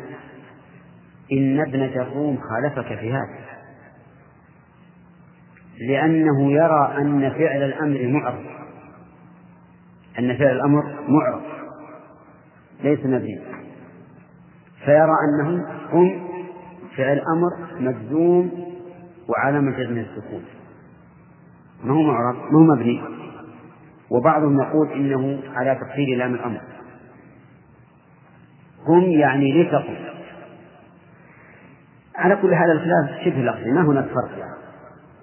[1.32, 3.40] إن ابن جروم خالفك في هذا.
[5.80, 8.59] لأنه يرى أن فعل الأمر معرض
[10.20, 11.42] أن فعل الأمر معرض
[12.84, 13.40] ليس مبني.
[14.86, 16.28] فيرى أنه هم
[16.98, 18.52] فعل أمر مجزوم
[19.28, 20.44] وعلامة جزم السكون.
[21.84, 23.02] ما هو معرض ما هو مبني؟
[24.10, 26.62] وبعضهم يقول إنه على تفصيل لام الأمر.
[28.88, 29.96] هم يعني لتقم
[32.16, 34.60] على كل هذا الخلاف شبه لفظي ما هناك فرق يعني.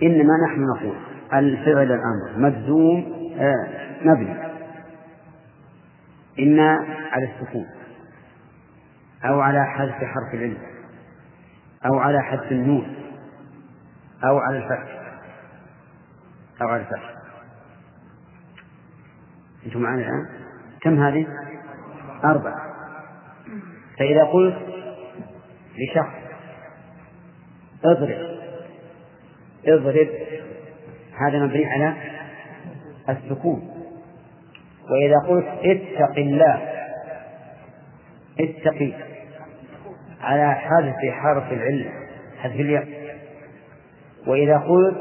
[0.03, 0.97] إنما نحن نقول
[1.35, 3.67] الفعل الأمر مجزوم آه
[4.03, 4.56] مبني.
[6.41, 6.79] إما
[7.13, 7.67] على السكون
[9.25, 10.59] أو على حذف حرف العلم
[11.87, 12.97] أو على حذف النون
[14.25, 14.97] أو على الفتح
[16.63, 17.15] أو على الفتح.
[19.67, 20.29] أنتم معنا الآن؟
[20.81, 21.27] كم هذه؟
[22.25, 22.67] أربعة.
[23.99, 24.57] فإذا قلت
[25.79, 26.17] لشخص
[27.85, 28.37] اضرب
[29.67, 30.09] اضرب
[31.21, 31.97] هذا مبني على
[33.09, 33.76] السكون.
[34.91, 36.61] وإذا قلت اتق الله
[38.41, 38.93] اتقي
[40.21, 41.91] على حذف حرف العلة
[42.39, 42.89] حذف الياء.
[44.27, 44.97] وإذا قلت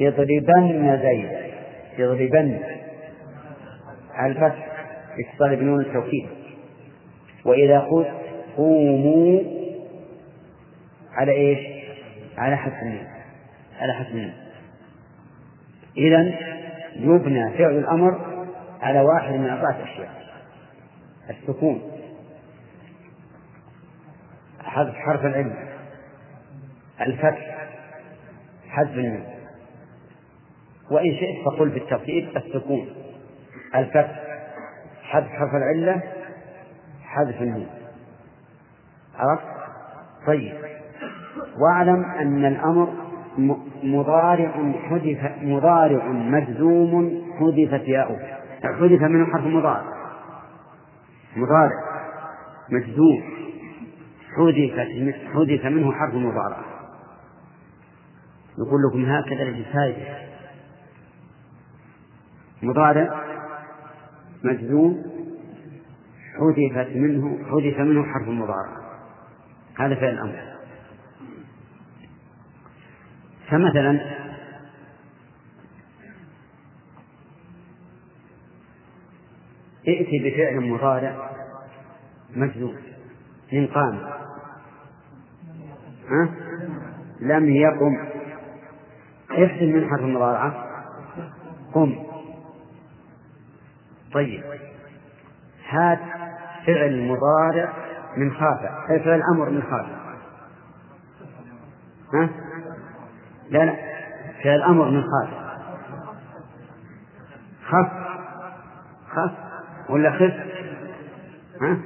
[0.00, 1.30] يضربن زيد
[1.98, 2.60] يضربن
[4.14, 4.66] على الفتح
[5.18, 6.26] اتصال بنون التوكيد.
[7.44, 8.10] وإذا قلت
[8.56, 9.40] قوموا
[11.12, 11.76] على إيش؟
[12.38, 12.74] على حذف
[13.80, 14.30] على حذف
[15.96, 16.34] إذا
[16.96, 18.35] يبنى فعل الأمر
[18.82, 20.26] على واحد من أربعة أشياء
[21.30, 21.82] السكون.
[24.60, 25.54] حذف حرف العلم.
[27.00, 27.68] الفتح.
[28.68, 29.24] حذف النون
[30.90, 32.88] وإن شئت فقل بالترتيب السكون.
[33.74, 34.22] الفتح.
[35.02, 36.02] حذف حرف العلة.
[37.04, 37.66] حذف النون
[39.18, 39.44] عرفت؟
[40.26, 40.54] طيب.
[41.58, 42.92] واعلم أن الأمر
[43.82, 48.35] مضارع حذف مضارع مجزوم حذفت ياؤه.
[48.62, 49.84] حذف منه حرف مضارع.
[51.36, 51.86] مضارع.
[52.70, 53.22] مجزوم
[54.36, 54.88] حذفت
[55.34, 56.64] حذف منه حرف مضارع.
[58.58, 60.16] نقول لكم هكذا للفائدة
[62.62, 63.24] مضارع.
[64.44, 65.02] مجزوم
[66.34, 68.76] حذفت منه حذف منه حرف مضارع.
[69.78, 70.56] هذا فعل الأمر.
[73.50, 74.25] فمثلا
[79.88, 81.30] ائت بفعل مضارع
[82.36, 82.76] مجزوم
[83.52, 83.98] من قام
[86.10, 86.28] ها؟
[87.20, 87.96] لم يقم.
[89.30, 90.66] احسن من حرف المضارعة.
[91.74, 91.96] قم.
[94.12, 94.42] طيب.
[95.68, 95.98] هات
[96.66, 97.72] فعل مضارع
[98.16, 99.96] من خافة أي فعل أمر من خافة
[102.14, 102.30] ها؟
[103.50, 103.76] لا لا.
[104.44, 105.46] فعل أمر من خافة
[107.66, 107.90] خف.
[109.08, 109.45] خف.
[109.88, 110.34] ولا خف؟
[111.62, 111.76] ها؟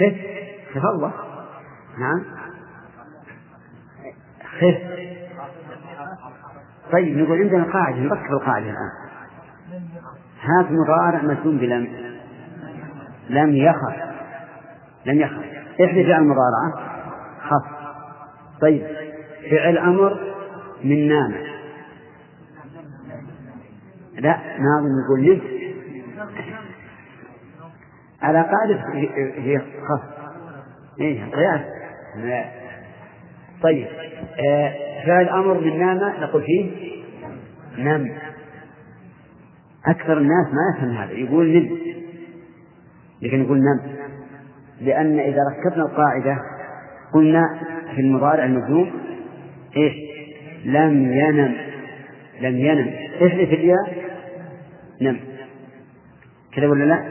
[0.00, 0.16] خف.
[0.74, 1.12] خف الله.
[1.98, 2.24] نعم.
[4.60, 4.82] خف.
[6.92, 8.90] طيب نقول عندنا قاعدة نركب القاعدة الآن.
[10.42, 11.88] هات مضارع مجزوم بلم.
[13.30, 13.96] لم يخف.
[15.06, 15.44] لم يخف.
[15.84, 17.02] احذف فعل المضارعة.
[17.40, 17.66] خف.
[18.60, 18.86] طيب
[19.50, 20.34] فعل أمر
[20.84, 21.34] من نام.
[24.18, 25.61] لا ناظم يقول نمت
[28.22, 28.94] على قاعدة
[29.42, 30.02] هي خف
[31.00, 31.60] إيه قياس
[33.62, 33.86] طيب
[34.48, 34.72] آه
[35.06, 36.92] فعل أمر من نام نقول فيه
[37.78, 38.12] نم
[39.86, 41.78] أكثر الناس ما يفهم هذا يقول نم.
[43.22, 43.80] لكن يقول نم
[44.80, 46.38] لأن إذا ركبنا القاعدة
[47.14, 47.60] قلنا
[47.94, 48.90] في المضارع المجزوم
[49.76, 49.92] إيش؟
[50.64, 51.56] لم ينم.
[52.40, 52.90] لم ينم.
[53.26, 53.96] احذف الياء؟
[55.00, 55.20] نم.
[56.56, 57.04] كذا ولا لا؟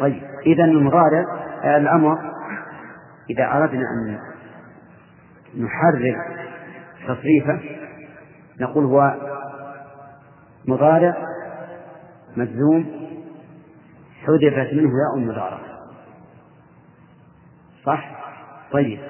[0.00, 0.29] طيب.
[0.46, 1.24] إذا المضارع
[1.76, 2.18] الأمر
[3.30, 4.18] إذا أردنا أن
[5.64, 6.16] نحرر
[7.08, 7.60] تصريفه
[8.60, 9.14] نقول هو
[10.68, 11.16] مضارع
[12.36, 13.00] مجزوم
[14.20, 15.60] حذفت منه ياء المضارع.
[17.84, 18.10] صح؟
[18.72, 19.00] طيب.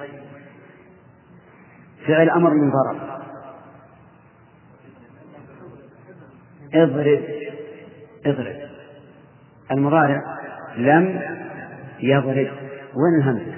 [2.07, 2.97] فعل أمر من ضرب
[6.73, 7.23] اضرب
[8.25, 8.55] اضرب.
[9.71, 10.40] المضارع
[10.77, 11.21] لم
[11.99, 12.47] يضرب
[12.95, 13.55] وين الهمزة؟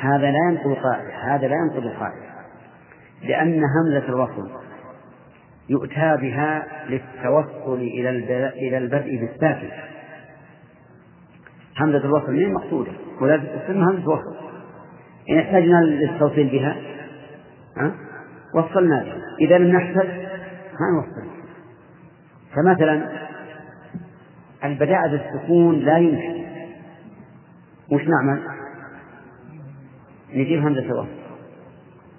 [0.00, 2.28] هذا لا ينقل قاعدة هذا لا ينقل قاعدة
[3.22, 4.50] لأن همزة الوصل
[5.68, 8.10] يؤتى بها للتوصل إلى
[8.48, 9.68] إلى البدء بالساكن.
[11.80, 14.36] همزة الوصل من مقصودة؟ ولازم تسمى همزة وصل
[15.30, 16.76] إن احتجنا للتوصيل بها
[17.76, 17.94] ها؟
[18.54, 19.22] وصلنا بها.
[19.40, 20.08] إذا لم نحتج
[20.80, 21.28] ما نوصل.
[22.54, 23.27] فمثلا
[24.64, 26.44] البداء بالسكون لا يمكن.
[27.92, 28.42] وش نعمل؟
[30.34, 31.18] نجيب همزة الوصل.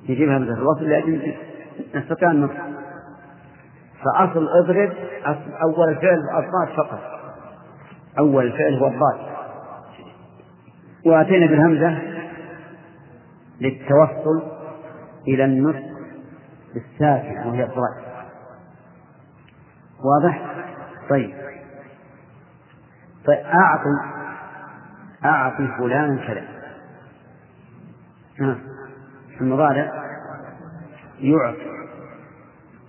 [0.09, 1.33] نجيب همزة الوصل لأجل
[1.95, 2.49] نستطيع أن
[4.03, 4.93] فأصل اضرب
[5.61, 7.01] أول الفعل الضاد فقط.
[8.19, 9.29] أول الفعل هو الضاد.
[11.05, 11.99] وأتينا بالهمزة
[13.61, 14.43] للتوصل
[15.27, 15.83] إلى النطق
[16.73, 18.09] بالساكن وهي الضاد.
[20.03, 20.55] واضح؟
[21.09, 21.38] طيب.
[23.25, 23.37] طيب
[25.25, 26.43] أعطي فلانا كذا.
[29.41, 29.91] المضارع
[31.19, 31.69] يعطي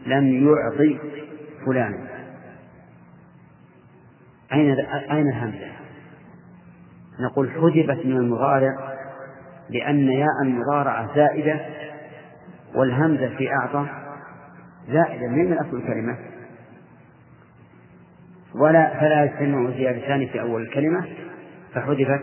[0.07, 0.99] لم يعطي
[1.67, 2.11] فلانا
[4.53, 4.77] أين
[5.11, 5.71] أين الهمزة؟
[7.21, 8.91] نقول حجبت من المضارع
[9.71, 11.61] لأن ياء المضارعة زائدة
[12.75, 13.87] والهمزة في أعطى
[14.89, 15.27] زائدة.
[15.27, 16.17] من أصل الكلمة؟
[18.55, 21.05] ولا فلا يجتمع زيادتان في أول الكلمة
[21.75, 22.23] فحذفت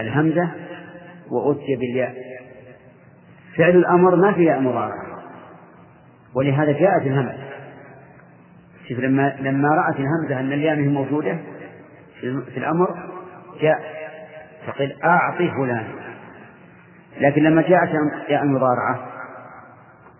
[0.00, 0.50] الهمزة
[1.30, 2.14] وأتي بالياء.
[3.56, 5.06] فعل الأمر ما في ياء مضارعة
[6.34, 7.46] ولهذا جاءت الهمزة.
[8.88, 11.38] شوف لما لما رأت الهمزة أن الياء موجودة
[12.20, 12.88] في الأمر
[13.60, 13.80] جاء
[14.66, 15.84] فقيل أعطي فلان.
[17.20, 17.90] لكن لما جاءت
[18.28, 19.08] ياء المضارعة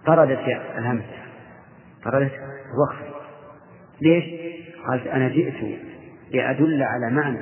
[0.06, 0.38] طردت
[0.78, 1.16] الهمزة
[2.04, 2.32] طردت
[2.74, 3.16] الوقف.
[4.00, 4.45] ليش؟
[4.88, 5.78] قالت أنا جئت
[6.32, 7.40] لأدل على معنى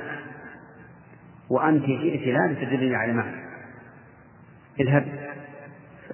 [1.49, 3.45] وأنت جئت لا لتدلني على معنى.
[4.79, 5.05] اذهب.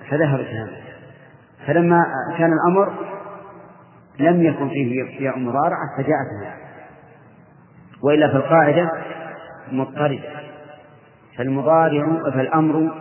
[0.09, 0.81] فذهبت الهمزة
[1.67, 2.05] فلما
[2.37, 2.93] كان الأمر
[4.19, 6.61] لم يكن فيه ياء مضارعة فجاءت الهمزة
[8.03, 8.91] وإلا في القاعدة
[9.71, 10.41] مضطردة.
[11.37, 12.91] فالمضارع فالأمر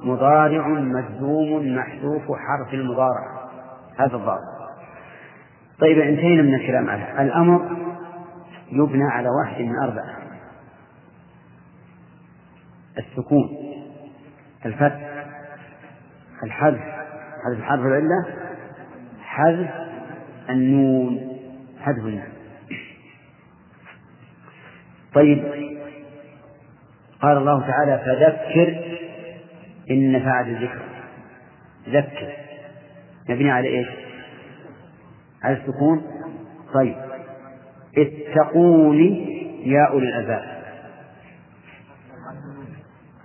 [0.00, 3.48] مضارع مجزوم محذوف حرف المضارع.
[3.98, 4.55] هذا الضابط.
[5.80, 7.76] طيب انتهينا من الكلام على الأمر.
[8.72, 10.16] يبنى على واحد من أربعة
[12.98, 13.56] السكون
[14.66, 15.24] الفتح
[16.44, 16.80] الحذف.
[17.44, 18.26] حذف حرف العلة.
[19.22, 19.70] حذف
[20.50, 21.38] النون
[21.80, 22.28] حذف النون.
[25.14, 25.44] طيب
[27.20, 28.96] قال الله تعالى فذكر
[29.90, 30.82] إن نفعت الذكر.
[31.88, 32.32] ذكر.
[33.28, 34.05] مبني على إيش؟
[35.46, 36.02] على السكون.
[36.74, 36.96] طيب.
[37.98, 39.36] اتقوني
[39.70, 40.62] يا أولي الألباب.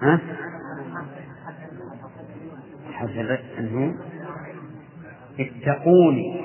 [0.01, 0.19] ها؟
[2.93, 3.99] حذف النون.
[5.39, 6.41] اتقوني.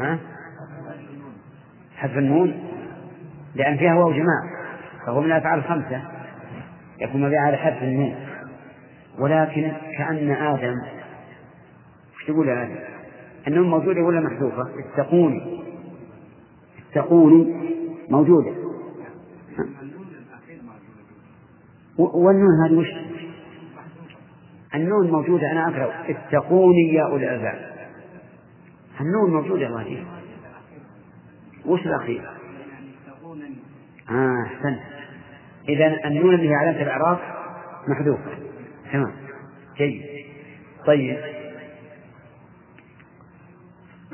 [0.00, 0.18] ها؟
[1.96, 2.54] حذف النون.
[3.54, 4.42] لأن فيها واو جماعة
[5.06, 6.02] فهو من الأفعال الخمسة.
[7.00, 8.14] يكون مبني على حذف النون.
[9.18, 10.74] ولكن كأن آدم
[12.14, 12.91] وش تقول يا آدم؟
[13.48, 15.62] النون موجودة ولا محذوفة؟ اتقون
[16.90, 17.54] اتقون
[18.10, 18.52] موجودة.
[21.98, 22.88] والنون هذه وش؟
[24.74, 26.10] النون موجودة أنا أقرأ.
[26.10, 27.72] اتقون يا أولي الألباب
[29.00, 30.06] النون موجودة الله
[31.66, 32.30] وش الأخير؟
[34.10, 34.80] آه أحسنت.
[35.68, 37.18] إذا النون اللي هي علامة الإعراب
[37.88, 38.30] محذوفة.
[38.92, 39.12] تمام.
[39.78, 40.02] جيد.
[40.86, 41.41] طيب.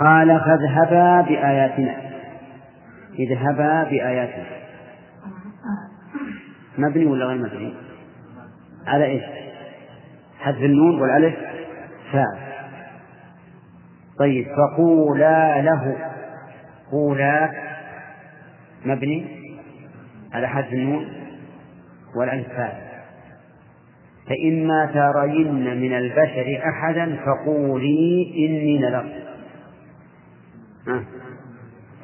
[0.00, 1.96] قال فاذهبا بآياتنا.
[3.18, 4.46] اذهبا بآياتنا.
[6.78, 7.74] مبني ولا غير مبني؟
[8.86, 9.22] على إيش؟
[10.40, 11.34] حذف النون والألف؟
[12.12, 12.38] فاعل
[14.18, 15.96] طيب فقولا له.
[16.90, 17.50] قولا
[18.84, 19.26] مبني
[20.32, 21.06] على حذف النون
[22.16, 22.88] والألف فاعل.
[24.28, 29.27] فإما ترين من البشر أحدا فقولي إني نذرت.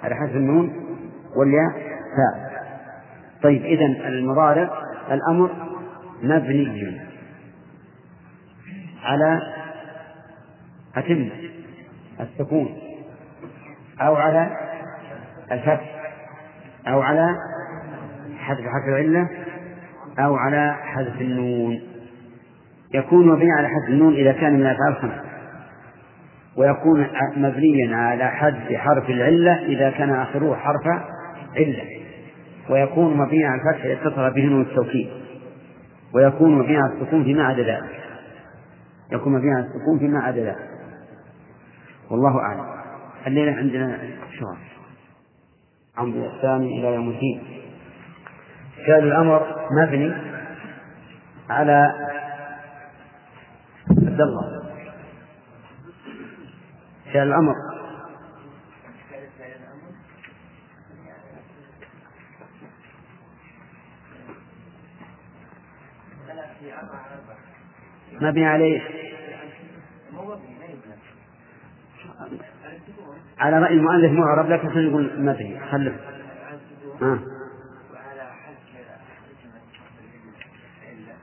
[0.02, 0.72] على حذف النون
[1.36, 1.70] والياء
[2.16, 2.54] فاعل
[3.42, 4.70] طيب إذا المضارع
[5.10, 5.50] الأمر
[6.22, 7.00] مبني
[9.02, 9.40] على
[10.96, 11.28] أتم
[12.20, 12.78] السكون
[14.00, 14.56] أو على
[15.52, 15.94] الفتح
[16.88, 17.36] أو على
[18.38, 19.28] حذف حرف العلة
[20.18, 21.80] أو على حذف النون.
[22.94, 25.33] يكون مبنيا على حذف النون إذا كان من الأفعال الخمسة
[26.56, 30.86] ويكون مبنيا على حذف حرف العلة إذا كان آخره حرف
[31.56, 31.84] علة.
[32.70, 35.08] ويكون مبنيا على الفتح اتصل به نون التوكيد.
[36.14, 38.00] ويكون مبنيا على السكون فيما عدا ذلك.
[39.12, 40.68] يكون مبنيا على السكون فيما عدا ذلك.
[42.10, 42.66] والله أعلم.
[43.26, 43.98] الليلة عندنا
[44.40, 44.58] شهر.
[45.96, 47.42] عمرو الثاني إلى يوم الدين.
[48.86, 49.46] فعل الأمر
[49.82, 50.12] مبني
[51.50, 51.92] على
[53.90, 54.63] عبد الله.
[57.14, 57.54] فعل الأمر.
[68.12, 68.80] مبني عليه.
[73.38, 75.60] على رأي المؤلف معرب لكن نقول مبني.
[75.70, 75.94] خلف
[77.02, 77.18] آه.
[77.92, 78.76] وعلى حذف
[80.82, 81.16] علة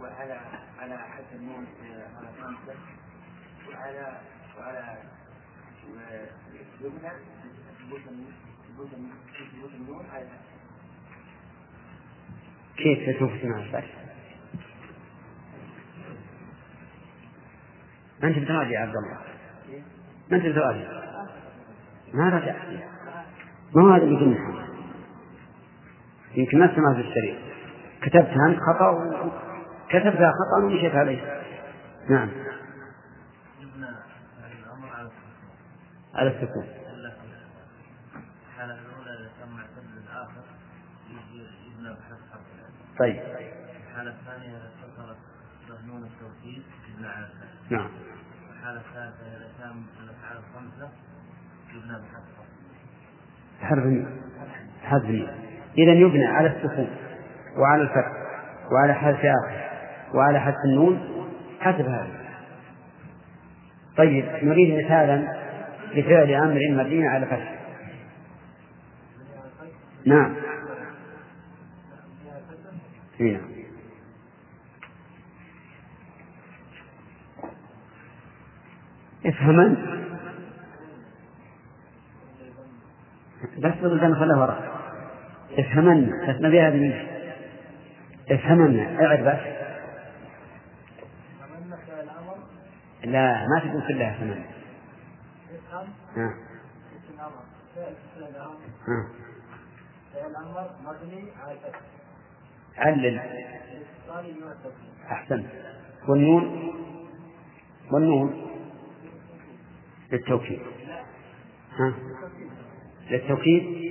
[0.00, 0.40] وعلى
[0.80, 1.66] على حذف النون
[2.16, 2.74] على خمسة
[3.68, 4.20] وعلى
[4.58, 4.98] وعلى
[6.80, 7.10] يبنى
[7.78, 10.28] ثبوت النون على
[12.82, 13.94] كيف تشوف مع الفتح؟
[18.22, 19.18] ما أنت بتراجع يا عبد الله؟
[20.30, 21.00] ما أنت بتراجع؟
[22.14, 22.56] ما رجعت
[23.76, 24.66] ما هو هذا اللي قلنا؟
[26.34, 27.38] يمكن ما سمعت الشريط
[28.02, 29.30] كتبتها أنت خطأ؟ و...
[29.88, 31.42] كتبتها خطأ ومشيت عليه
[32.10, 32.28] نعم.
[36.14, 36.64] على السكون
[38.48, 40.42] الحالة الأولى إذا كان معتد الآخر
[41.66, 42.79] يبنى بحذف حرف العلة.
[42.98, 43.20] طيب.
[43.90, 45.18] الحالة الثانية إذا اتصلت
[45.84, 46.62] بنون التوكيد
[46.94, 47.70] يبنى على الفتح.
[47.70, 47.88] نعم.
[48.52, 50.88] الحالة الثالثة إذا كان الأفعال الخمسة
[51.74, 52.40] يبنى بحذف
[53.60, 53.80] حرف.
[53.82, 54.06] حرف
[54.82, 55.28] حذف
[55.78, 56.90] إذا يبنى على السكون
[57.56, 58.12] وعلى الفتح
[58.72, 59.70] وعلى حذف آخر
[60.14, 61.26] وعلى حذف النون
[61.60, 62.20] حسب هذا.
[63.96, 65.40] طيب نريد مثالا
[65.94, 67.60] لفعل أمر مبني على فتح.
[70.06, 70.36] نعم.
[73.20, 73.50] إيه نعم.
[79.26, 79.74] افهمن
[83.58, 84.80] بس بدل خلاه وراء
[85.58, 87.06] افهمن بس نبي هذه
[88.30, 89.60] افهمن اعد بس.
[93.04, 94.44] لا ما تقول كلها افهمن
[96.16, 96.34] ها.
[98.88, 99.08] ها.
[100.26, 101.80] الأمر مبني على الفتح.
[102.80, 103.20] علل.
[105.12, 105.46] أحسنت.
[106.08, 106.72] والنون؟
[107.92, 108.46] والنون؟
[110.12, 110.60] للتوكيد.
[111.78, 111.94] ها؟
[113.10, 113.90] للتوكيد؟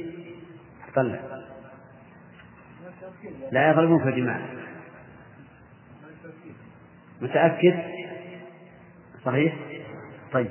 [0.95, 1.19] طلع.
[3.51, 4.41] لا يضربون في الجماعة
[7.21, 7.75] متأكد؟
[9.25, 9.55] صحيح؟
[10.33, 10.49] طيب.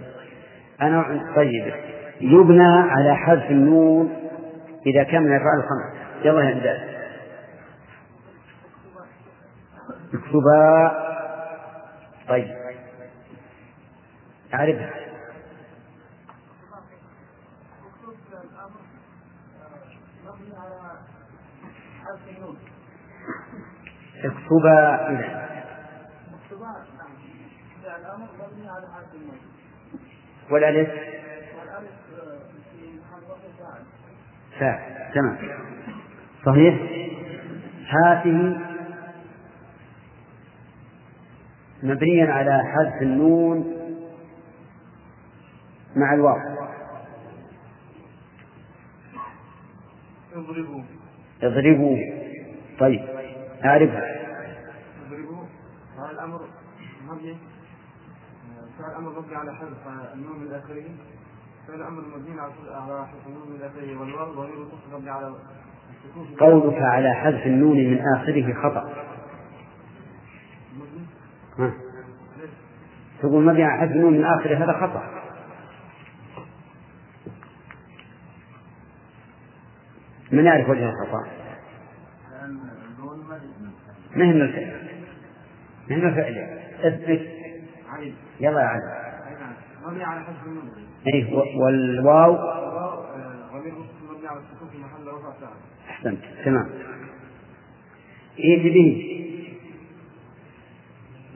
[0.82, 1.74] أنا طيب.
[2.20, 4.16] يبنى على حذف النون
[4.86, 6.97] إذا كان من الأفعال الخمس يلا يا
[10.14, 11.08] اكتبا
[12.28, 12.56] طيب.
[14.54, 14.90] أعرفها
[24.24, 25.48] اكتبا إذا
[30.50, 30.90] والألف.
[34.58, 35.38] فاعل تمام.
[36.46, 36.74] صحيح؟
[37.88, 38.67] هذه
[41.82, 43.76] مبنيا على حذف النون
[45.96, 46.36] مع الواو.
[50.34, 50.82] اضربوا.
[51.42, 51.96] اضربوا.
[52.78, 53.00] طيب
[53.64, 54.04] أعرفها.
[55.06, 55.44] اضربوا.
[55.98, 56.40] هذا الأمر
[57.08, 57.36] مبني
[58.78, 60.84] فعل الأمر مبني على حذف النون من آخره.
[61.68, 64.32] فعل الأمر مبني على حذف النون من آخره والواو.
[64.32, 65.34] ضمير متصل مبني على
[66.40, 69.07] قولك على حذف النون من آخره خطأ.
[71.58, 71.72] ها.
[73.22, 75.18] تقول مبني على حذف النون من آخره هذا خطأ.
[80.32, 81.26] من يعرف وجه الخطأ؟
[84.16, 84.88] ما هي من الفعل؟
[85.90, 87.26] من الفعل؟ اثبت.
[88.40, 88.82] يلا يا علي
[89.40, 89.52] نعم
[89.86, 90.70] مبني على حذف النون
[91.14, 92.32] اي والواو؟
[93.52, 95.52] مبني على السكون في محل رفع فاعل
[95.90, 96.68] أحسنت تمام.
[98.38, 99.17] إيه به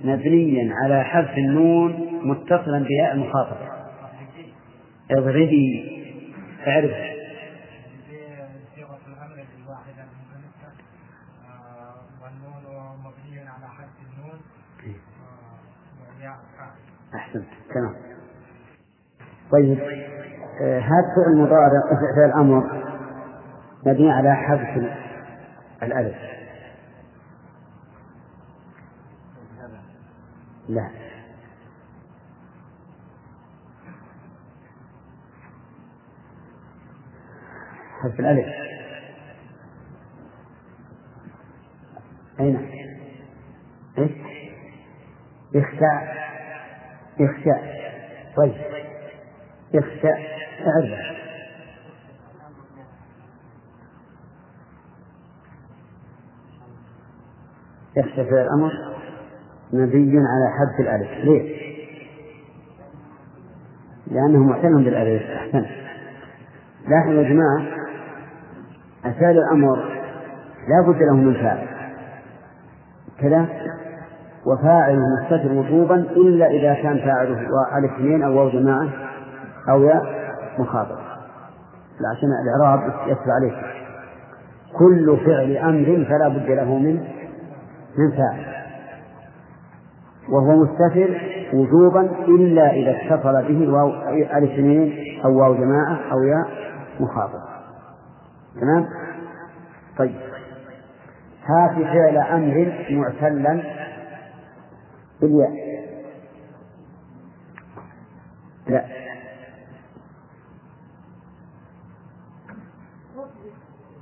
[0.04, 3.68] مبنيا على حذف النون متصلا بياء المخاطبة
[5.10, 5.88] اضربي
[6.66, 6.90] أعرف.
[6.90, 7.12] آه،
[17.14, 17.46] أحسنت.
[17.74, 17.94] تمام.
[19.52, 19.78] طيب
[20.60, 21.68] آه، هذا فعل مضارع
[22.16, 22.82] فعل الأمر
[23.86, 24.90] مبني على حذف
[25.82, 26.16] الألف؟
[30.72, 30.90] لا.
[38.02, 38.46] حذف الألف.
[42.40, 42.56] أين؟
[43.98, 44.12] إيش؟
[45.54, 46.22] يخشى
[47.20, 47.52] يخشى
[48.36, 48.54] طيب.
[49.74, 50.08] يخشى
[50.66, 51.12] أعرف.
[57.96, 58.81] يخشى فعل الأمر.
[59.72, 61.24] مبني على حذف الألف.
[61.24, 61.62] ليش؟
[64.06, 65.22] لأنه معتنى بالألف.
[65.22, 65.66] أحسن.
[66.88, 67.62] لاحظوا يا جماعة
[69.04, 69.76] أفعال الأمر
[70.68, 71.66] لا بد له من فاعل.
[73.20, 73.46] كذا.
[74.46, 77.40] وفاعله مستتر وجوبا إلا إذا كان فاعله
[77.78, 78.88] ألف اثنين أو واو جماعة
[79.68, 80.98] أو ياء مخاطب.
[82.16, 83.54] عشان الإعراب يتبع عليك
[84.78, 86.94] كل فعل أمر فلا بد له من
[87.98, 88.51] من فاعل.
[90.32, 91.20] وهو مستتر
[91.52, 96.48] وجوبا إلا إذا اتصل به الواو ألف اثنين أو واو جماعة أو ياء
[97.00, 97.42] مخاطب.
[98.60, 98.86] تمام؟
[99.98, 100.20] طيب.
[101.44, 103.62] هات فعل أمر معتلا
[105.20, 105.52] بالياء.
[108.68, 108.84] لا.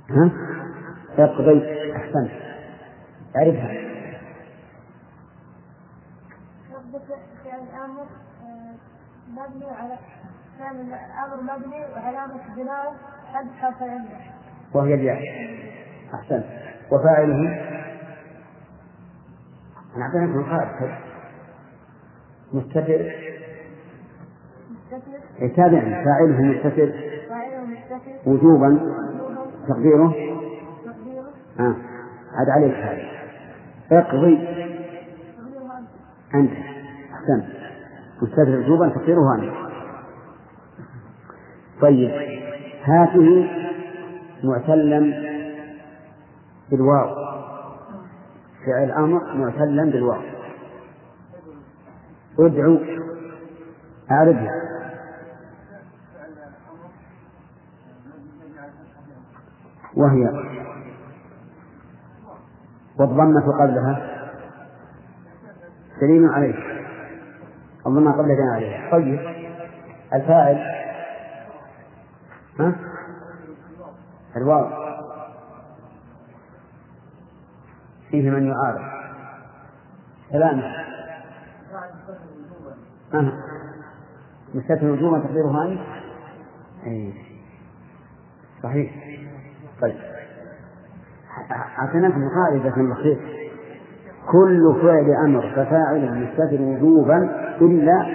[0.09, 0.31] ها؟
[1.17, 1.91] اقضي.
[1.95, 2.31] أحسنت.
[3.35, 3.91] أعرفها
[7.43, 8.05] فعل الأمر
[8.43, 8.75] آه،
[9.55, 9.97] مبني على
[10.59, 12.93] فعل الأمر مبني وعلامة بناء
[13.33, 14.05] حرف العلة
[14.73, 15.21] وهي الياء.
[16.13, 16.45] أحسنت
[16.91, 17.35] وفاعله.
[19.95, 20.97] أنا أعطيناكم قاعدة
[22.53, 23.11] مستتر.
[24.73, 25.47] مستتر.
[25.55, 26.03] تابعا.
[26.05, 26.91] فاعله مستتر.
[27.29, 28.29] فاعله مستتر.
[28.29, 28.79] وجوبا.
[29.67, 30.13] تقديره.
[30.85, 31.33] تقديره.
[31.59, 31.75] آه.
[32.33, 33.11] عاد عليك هذا.
[33.91, 34.47] اقضي.
[36.35, 36.51] أنت.
[37.13, 37.60] أحسنت
[38.21, 39.53] مستتر وجوبا تقديره أنت
[41.81, 42.11] طيب
[42.83, 43.49] هاته
[44.43, 45.13] معتلا
[46.71, 47.15] بالواو.
[48.65, 50.21] فعل أمر معتلا بالواو.
[52.39, 52.77] ادعو
[54.11, 54.51] أعرفها
[59.95, 60.29] وهي.
[62.99, 64.21] والضمة قبلها.
[66.01, 66.70] دليل عليه
[67.87, 69.19] الضمة قبلها دليل عليه طيب.
[70.13, 70.57] الفاعل.
[72.59, 72.75] ها؟
[74.37, 74.67] الواو.
[78.09, 78.81] فيه من يعارض.
[80.31, 80.63] كلامه
[83.13, 83.33] آه.
[84.53, 85.81] مستتر وجوبا تقديرها أنت
[86.87, 87.13] أي
[88.63, 88.91] صحيح.
[89.81, 89.95] طيب.
[91.79, 93.40] أعطيناكم قاعدة بسيطة
[94.31, 97.17] كل فعل أمر ففاعل مستتر وجوبا
[97.61, 98.05] إلا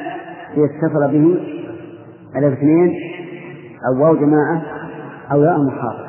[0.57, 0.65] إذا
[1.07, 1.39] به
[2.37, 2.93] الاثنين
[3.89, 4.63] أو واو جماعة
[5.33, 6.07] أو ياء مخاطب.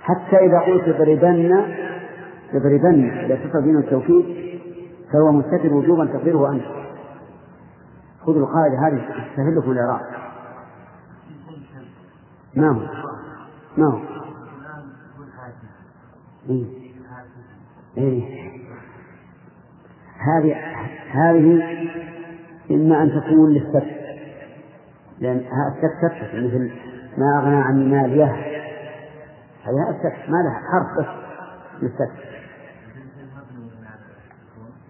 [0.00, 1.64] حتى إذا قلت اضربن
[2.54, 4.24] اضربن إذا اتصل بين التوكيد
[5.12, 6.64] فهو مستتر وجوبا تقديره أنت.
[8.26, 9.02] خذوا القاعدة هذه
[9.34, 10.00] تسهل لكم الإعراب
[12.56, 12.80] ما هو؟
[13.76, 13.98] ما هو؟
[17.98, 18.51] إيه.
[20.26, 20.56] هذه
[21.10, 21.62] هذه
[22.70, 24.02] إما أن تكون للسكت
[25.18, 26.70] لأن السكت سكت مثل
[27.18, 28.32] ما أغنى عن ماليه
[29.64, 31.06] هذا السكت ما لها حرف بس
[31.82, 32.32] للسكت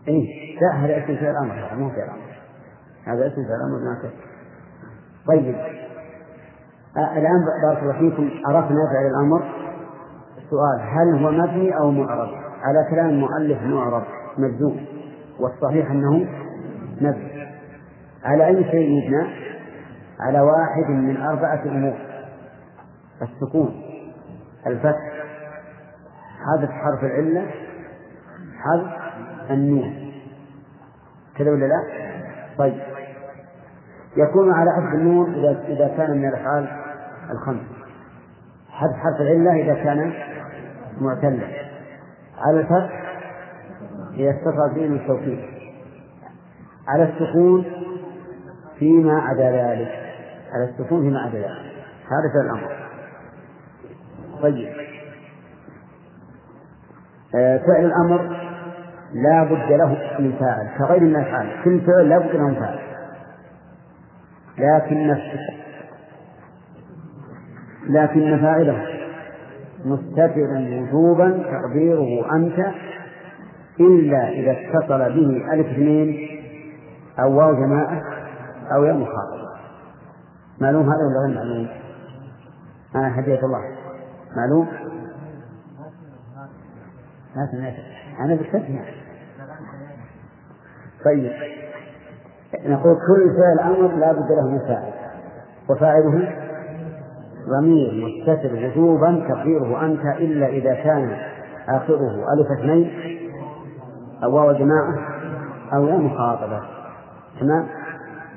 [0.09, 2.33] إيه لا هذا اسم فعل أمر هذا مو فعل أمر.
[3.05, 4.11] هذا اسم فعل أمر ما
[5.29, 5.55] طيب.
[6.97, 9.43] آه الآن بارك الله فيكم عرفنا فعل الأمر.
[10.39, 12.29] السؤال هل هو مبني أو معرب
[12.63, 14.03] على كلام المؤلف معرب
[14.39, 14.87] مجزوم.
[15.41, 16.27] والصحيح أنه
[17.01, 17.49] مبني
[18.25, 19.27] على أي شيء يبنى
[20.21, 21.97] على واحد من أربعة أمور.
[23.23, 23.83] السكون
[24.67, 25.13] الفتح
[26.47, 27.51] حذف حرف العلة
[28.59, 28.93] حذف
[29.51, 30.13] النون.
[31.37, 31.83] كذا ولا لا؟
[32.59, 32.83] طيب.
[34.17, 36.69] يكون على حذف النون إذا إذا كان من الأفعال
[37.31, 37.63] الخمس.
[38.71, 40.13] حذف حرف العلة إذا كان
[41.01, 41.47] معتلا.
[42.39, 43.12] على الفتح
[44.15, 45.39] إذا اتصل به التوكيد
[46.89, 47.65] على السكون
[48.79, 49.93] فيما عدا ذلك.
[50.53, 51.73] على السكون فيما عدا ذلك.
[52.07, 52.73] هذا فعل الأمر.
[54.43, 54.69] طيب.
[57.35, 58.37] آه، فعل الأمر
[59.13, 60.69] لا بد له من فاعل.
[60.79, 61.65] كغير من الأفعال.
[61.65, 62.79] كل فعل لا بد له من فاعل.
[64.59, 65.17] لكن
[67.89, 68.87] لكن فاعله.
[69.85, 72.73] مستترا وجوبا تقديره أنت
[73.81, 76.29] إلا إذا اتصل به ألف اثنين
[77.19, 78.03] أو واو جماعة
[78.75, 79.43] أو يا مخاطبة
[80.61, 81.69] معلوم هذا ولا غير معلوم؟
[82.95, 83.63] أنا هديت الله.
[84.37, 84.69] معلوم؟
[87.53, 87.75] سمعت
[88.21, 88.85] أنا بالتسمية
[91.05, 91.33] طيب.
[92.67, 94.93] نقول كل فعل أمر لا بد له من فاعل.
[95.71, 96.33] وفاعله
[97.49, 101.17] ضمير مستتر وجوبا تقديره أنت إلا إذا كان
[101.69, 103.12] آخره ألف اثنين.
[104.23, 104.95] أو واو جماعة
[105.73, 106.61] أو يا مخاطبة.
[107.41, 107.67] تمام؟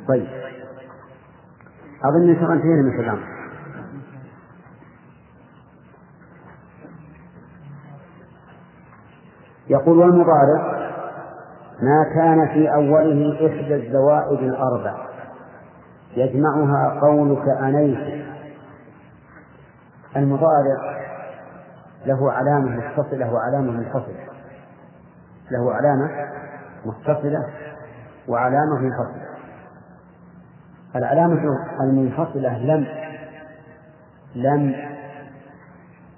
[0.08, 0.28] طيب.
[2.04, 3.20] أظن إن انتهينا من كلام
[9.68, 10.76] يقول والمضارع
[11.82, 14.96] ما كان في أوله إحدى الزوائد الأربع.
[16.16, 18.26] يجمعها قولك أنيت.
[20.16, 20.96] المضارع
[22.06, 24.35] له علامة متصلة وعلامة منفصلة
[25.52, 26.10] له علامة
[26.86, 27.46] متصلة
[28.28, 29.26] وعلامة منفصلة.
[30.96, 31.42] العلامة
[31.82, 32.88] المنفصلة لم
[34.36, 34.76] لم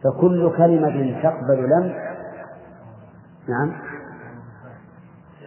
[0.03, 1.93] فكل كلمة تقبل لم.
[3.49, 3.73] نعم.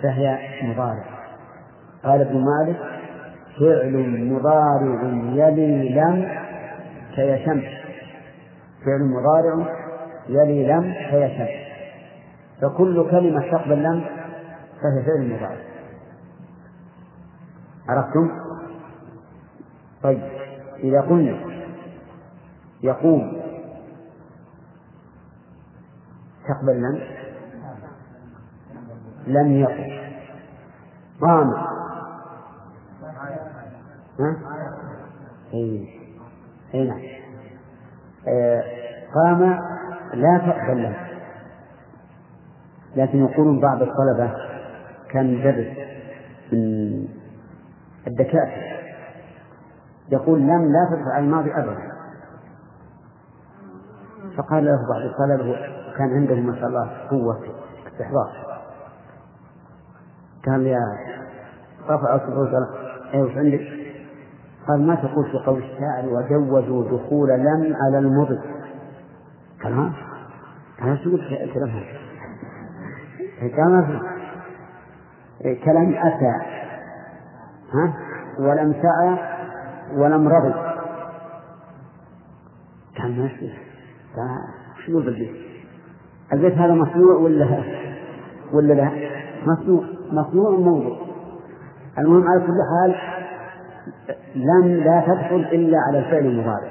[0.03, 1.05] فهي مضارع.
[2.05, 2.77] قال ابن مالك
[3.61, 5.03] فعل مضارع
[5.33, 6.29] يلي لم
[7.15, 7.63] كيشم
[8.85, 9.67] فعل مضارع
[10.29, 11.60] يلي لم كيشم
[12.61, 14.05] فكل كلمة تقبل لم
[14.83, 15.61] فهي فعل مضارع
[17.89, 18.31] عرفتم؟
[20.03, 20.23] طيب
[20.79, 21.41] إذا قلنا
[22.83, 23.41] يقوم
[26.49, 27.01] تقبل لم
[29.27, 30.01] لم يقم
[31.21, 31.51] قام
[34.21, 34.37] ها؟
[35.55, 35.89] أي
[36.75, 37.01] أي نعم.
[38.29, 38.65] آه
[39.15, 39.43] قام
[40.15, 41.10] لا تقبل لم.
[42.97, 44.33] لكن يقولون بعض الطلبة
[45.11, 45.77] كان يدرس
[46.53, 47.09] من
[48.07, 48.71] الدكاترة
[50.13, 51.91] يقول لم لا تدفع الماضي أبدا
[54.37, 55.57] فقال له بعض الطلبة
[55.99, 57.41] كان عنده ما شاء الله قوة
[57.87, 58.61] استحضار
[60.47, 60.81] قال يا
[61.89, 62.67] رفع صوته قال
[63.15, 63.61] إيش وش عندك؟
[64.69, 68.39] قال ما تقول في قول الشاعر وجوزوا دخول لم على المضي
[69.65, 72.10] قال ها؟ شو الكلام هذا؟
[73.43, 74.01] ما
[75.43, 76.35] في كلام أتى.
[77.75, 77.95] ها؟
[78.39, 79.19] ولم سعى
[79.97, 80.55] ولم رضي.
[82.99, 83.53] قال ما في
[84.87, 85.37] شو بالبيت؟
[86.33, 87.65] البيت هذا مصنوع ولا
[88.53, 88.91] ولا لا؟
[89.47, 89.85] مصنوع.
[90.13, 90.97] مصنوع موضوع؟
[91.99, 92.95] المهم على كل حال
[94.35, 96.71] لم لا تدخل إلا على الفعل المضارع.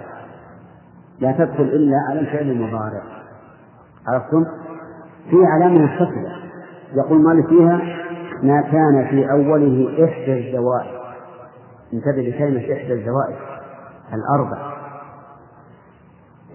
[1.20, 3.02] لا تدخل إلا على الفعل المضارع.
[4.08, 4.46] عرفتم؟
[5.30, 6.39] في علامة متصلة.
[6.94, 7.82] يقول مالك فيها
[8.44, 11.00] ما كان في أوله إحدى الزوائد.
[11.94, 13.36] انتبه لكلمة إحدى الزوائد
[14.14, 14.74] الأربع.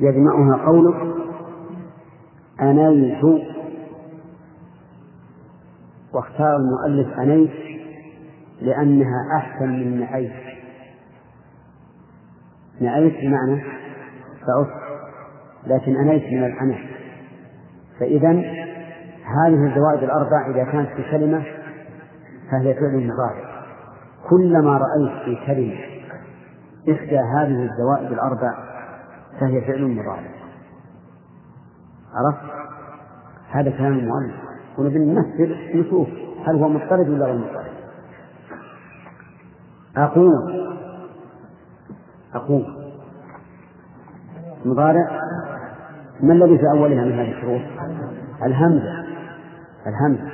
[0.01, 1.15] يجمعها قولك
[2.61, 3.25] أنيت
[6.15, 7.51] واختار المؤلف أنيت
[8.61, 10.33] لأنها أحسن من نعيت
[12.81, 13.63] نعيت بمعنى
[14.47, 14.85] فعدت
[15.67, 16.79] لكن أنيت من الأنف.
[18.01, 18.43] فإذا
[19.25, 21.45] هذه الزوائد الأربع إذا كانت في كلمة
[22.51, 23.65] فهي فعل مضارع.
[24.31, 25.75] كلما رأيت في كلمة
[26.91, 28.55] إحدى هذه الزوائد الأربع
[29.41, 30.31] فهي فعل مضارع.
[32.15, 32.55] عرفت؟
[33.51, 34.35] هذا كلام المؤلف.
[34.79, 36.09] ونبي نمثل نشوف
[36.47, 37.75] هل هو مضطرد ولا غير مضطرد؟
[39.97, 40.33] أقوم
[42.35, 42.65] أقوم
[44.65, 45.21] مضارع.
[46.21, 47.61] ما الذي في أولها من هذه الشروط؟
[48.43, 49.04] الهمزة.
[49.87, 50.31] الهمزة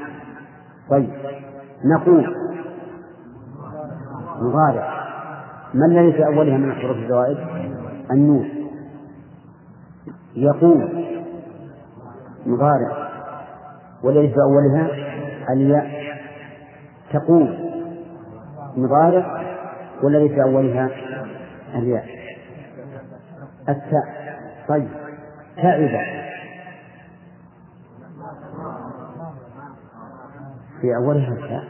[0.90, 1.10] طيب
[1.84, 2.26] نقوم
[4.40, 5.00] مضارع.
[5.74, 7.38] ما الذي في أولها من حروف الزوائد؟
[8.10, 8.48] النون.
[10.34, 11.04] يقوم
[12.46, 13.10] مضارع.
[14.02, 14.88] والذي في أولها؟
[15.52, 15.90] الياء.
[17.12, 17.70] تقوم
[18.76, 19.42] مضارع.
[20.02, 20.90] والذي في أولها؟
[21.74, 22.06] الياء.
[23.68, 24.36] التاء.
[24.68, 24.88] طيب
[25.56, 25.80] تعب
[30.80, 31.64] في أولها التاء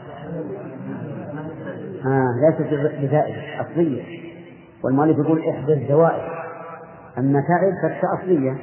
[2.05, 4.03] آه ليست بزائدة أصلية.
[4.83, 6.21] والمؤلف يقول إحدى الزوائد.
[7.17, 7.43] أما
[7.81, 8.57] فالتاء أصلية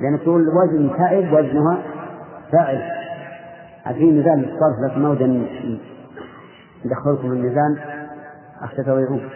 [0.00, 1.78] لأن تقول وزن تعب وزنها
[2.52, 2.82] فاعل.
[3.86, 5.48] عارفين ميزان الصرف لكن ما ودي
[6.84, 7.78] ندخلكم الميزان
[8.62, 9.28] أخشى تضيعون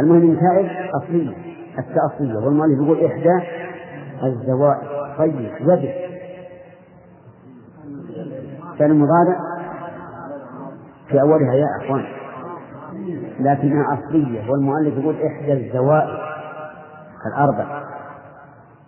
[0.00, 0.66] المهم تعب
[1.02, 1.36] أصلية
[1.78, 2.38] التاء أصلية.
[2.38, 3.46] والمؤلف يقول إحدى
[4.22, 4.88] الزوائد.
[5.18, 6.08] طيب يجب
[8.78, 9.36] كان المضارع
[11.08, 12.04] في أولها يا أخوان.
[13.40, 16.18] لكنها أصلية والمؤلف يقول إحدى الزوائد
[17.26, 17.82] الأربع.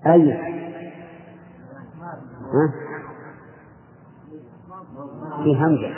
[0.06, 0.32] أي؟
[2.52, 2.72] ها؟
[5.44, 5.94] في همزة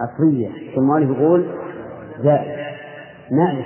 [0.00, 0.76] أصلية.
[0.76, 1.46] والمؤلف يقول
[2.22, 2.66] زائد.
[3.32, 3.62] نعم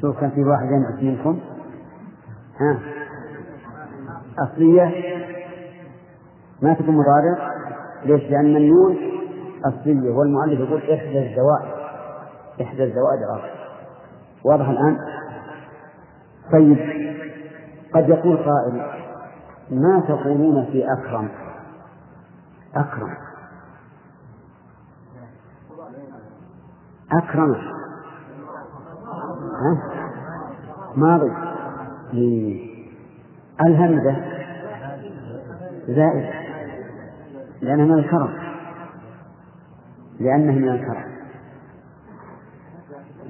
[0.00, 1.40] شوف كان في واحد ينعس منكم.
[2.60, 2.78] ها؟
[4.38, 4.92] أصلية.
[6.62, 7.50] ما تكون مضارع.
[8.04, 9.09] ليش؟ لأن النون
[9.64, 11.80] أصلية والمؤلف يقول إحدى الزوائد
[12.62, 13.50] إحدى الزوائد الأربع
[14.44, 14.98] واضح الآن؟
[16.52, 16.78] طيب
[17.94, 18.82] قد يقول قائل
[19.70, 21.28] ما تقولون في أكرم؟
[22.74, 23.16] أكرم.
[27.12, 27.54] أكرم.
[29.60, 29.82] ها؟
[30.96, 31.32] ماضي.
[33.60, 34.16] الهمزة.
[35.88, 36.30] زائد.
[37.62, 38.39] لأنها من الكرم.
[40.20, 41.04] لأنها من الكرم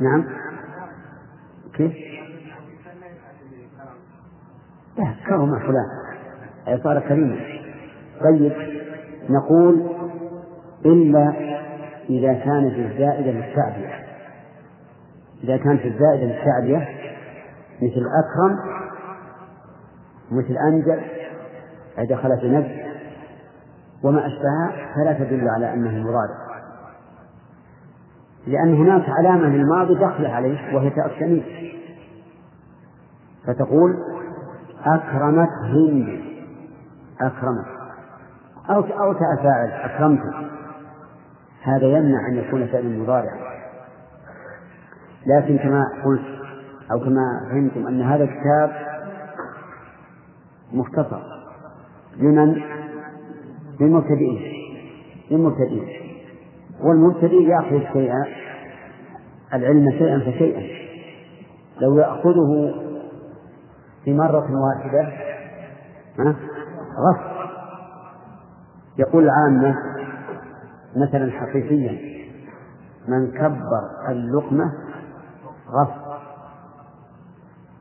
[0.01, 0.25] نعم.
[1.75, 1.93] كيف؟
[4.99, 5.87] لا كرم فلان.
[6.69, 7.37] أي صار كريما
[8.21, 8.53] طيب
[9.31, 9.87] نقول
[10.85, 11.33] إلا
[12.11, 13.95] إذا كانت الزائدة للتعبية
[15.45, 16.89] إذا كانت الزائدة للتعبية
[17.83, 18.59] مثل أكرم
[20.31, 21.01] مثل أنجل
[21.99, 22.71] أي دخل في نفس
[24.03, 26.50] وما أشبهها فلا تدل على أنه مضارع
[28.47, 31.09] لأن هناك علامة للماضي دخل عليه وهي تاء
[33.47, 33.97] فتقول
[34.85, 36.21] أكرمت هند
[37.21, 37.67] أكرمت.
[38.71, 40.21] أو أو تاء فاعل أكرمت.
[41.63, 43.33] هذا يمنع أن يكون فعل مضارع
[45.27, 46.41] لكن كما قلت
[46.93, 48.73] أو كما فهمتم أن هذا الكتاب
[50.73, 51.23] مختصر.
[52.17, 52.63] لمن؟
[53.81, 54.41] للمبتدئين.
[55.31, 56.00] للمبتدئين.
[56.83, 58.13] والمبتدئ يأخذ الشيء
[59.55, 60.63] العلم شيئا فشيئا.
[61.81, 62.75] لو يأخذه
[64.05, 65.13] في مرة واحدة
[66.99, 67.21] غص
[68.99, 69.77] يقول العامة
[70.97, 71.99] مثلا حقيقيا
[73.09, 74.73] من كبر اللقمة
[75.71, 76.21] غص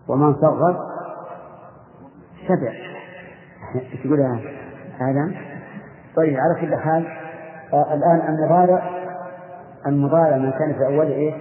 [0.07, 0.77] ومن صغر
[2.47, 2.73] شبع.
[4.03, 4.21] تقول
[4.99, 5.31] هذا؟
[6.15, 7.18] طيب على كل حال
[7.73, 8.89] الآن المضارع
[9.87, 11.33] المضارع من كان في أول إيه؟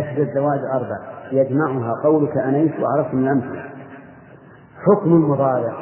[0.00, 0.98] إحدى الزواج أربع.
[1.32, 3.62] يجمعها قولك أنيت وعرفت من الأمثلة
[4.86, 5.72] حكم المضارع.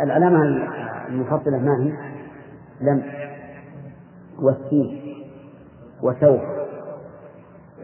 [0.00, 0.42] العلامة
[1.08, 1.92] المفضلة ما هي؟
[2.80, 3.02] لم.
[4.42, 5.00] والسين.
[6.02, 6.40] وسوف.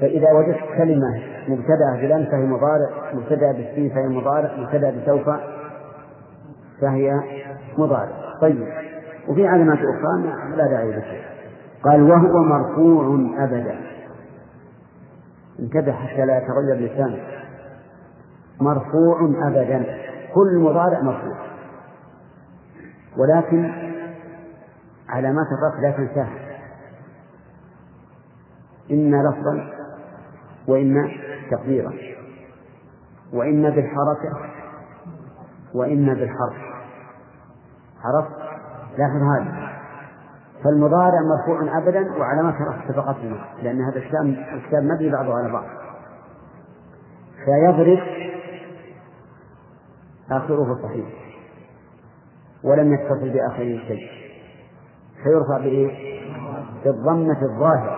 [0.01, 5.31] فإذا وجدت كلمة مبتدأة بلم فهي مضارع مبتدأة بالسين فهي مضارع مبتدأة بسوف
[6.81, 7.21] فهي
[7.79, 8.13] مضارع.
[8.41, 8.86] طيب.
[9.29, 10.23] وفي علامات أخرى
[10.57, 11.37] لا داعي لها
[11.83, 13.81] قال وهو مرفوع أبدا.
[15.59, 17.45] انتبه حتى لا يتغير لسانك
[18.61, 19.85] مرفوع أبدا.
[20.35, 21.37] كل مضارع مرفوع.
[23.17, 23.73] ولكن
[25.09, 26.39] علامات الرفع لا تنساها.
[28.91, 29.73] إما لفظا
[30.69, 31.11] وإما
[31.51, 31.93] تقديرا.
[33.33, 34.51] وإما بالحركة
[35.75, 36.57] وإما بالحرف.
[38.05, 38.46] عرفت؟
[38.99, 39.69] لاحظ هذا.
[40.65, 43.17] فالمضارع مرفوع أبدا وعلامات رفع سبقت
[43.63, 44.25] لأن هذا الكتاب
[44.55, 45.65] الكتاب مبني بعضه على بعض.
[47.45, 47.99] فيضرب
[50.31, 51.07] آخره صحيح
[52.65, 54.09] ولم يتصل بآخره شيء.
[55.23, 56.21] فيرفع بإيه؟
[56.85, 57.97] بالضمة الظاهرة.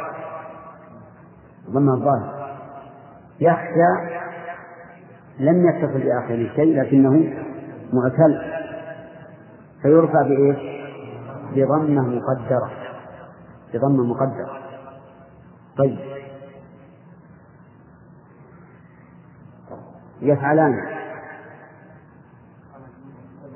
[1.70, 2.48] ضمة الظاهرة.
[3.40, 4.18] يخشى
[5.38, 7.32] لم يتصل بآخره شيء لكنه
[7.92, 8.42] معتل.
[9.82, 10.78] فيرفع بإيش؟
[11.52, 12.70] بضمة مقدرة.
[13.74, 14.58] بضمة مقدرة.
[15.78, 15.98] طيب.
[20.20, 20.74] يفعلان.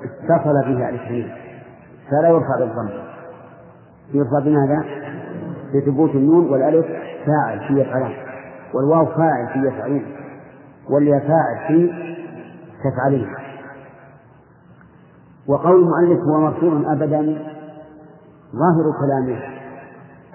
[0.03, 1.35] اتصل بها الاثنين.
[2.11, 2.89] فلا يرفع بالضم.
[4.13, 4.83] يرفع بماذا؟
[5.75, 6.85] بثبوت النون والألف
[7.25, 8.13] فاعل في يفعلان.
[8.73, 10.05] والواو فاعل في يفعلون
[10.89, 11.93] والياء فاعل في
[12.83, 13.35] تفعلين.
[15.47, 17.52] وقول المؤلف هو مرفوع أبدا
[18.53, 19.39] ظاهر كلامه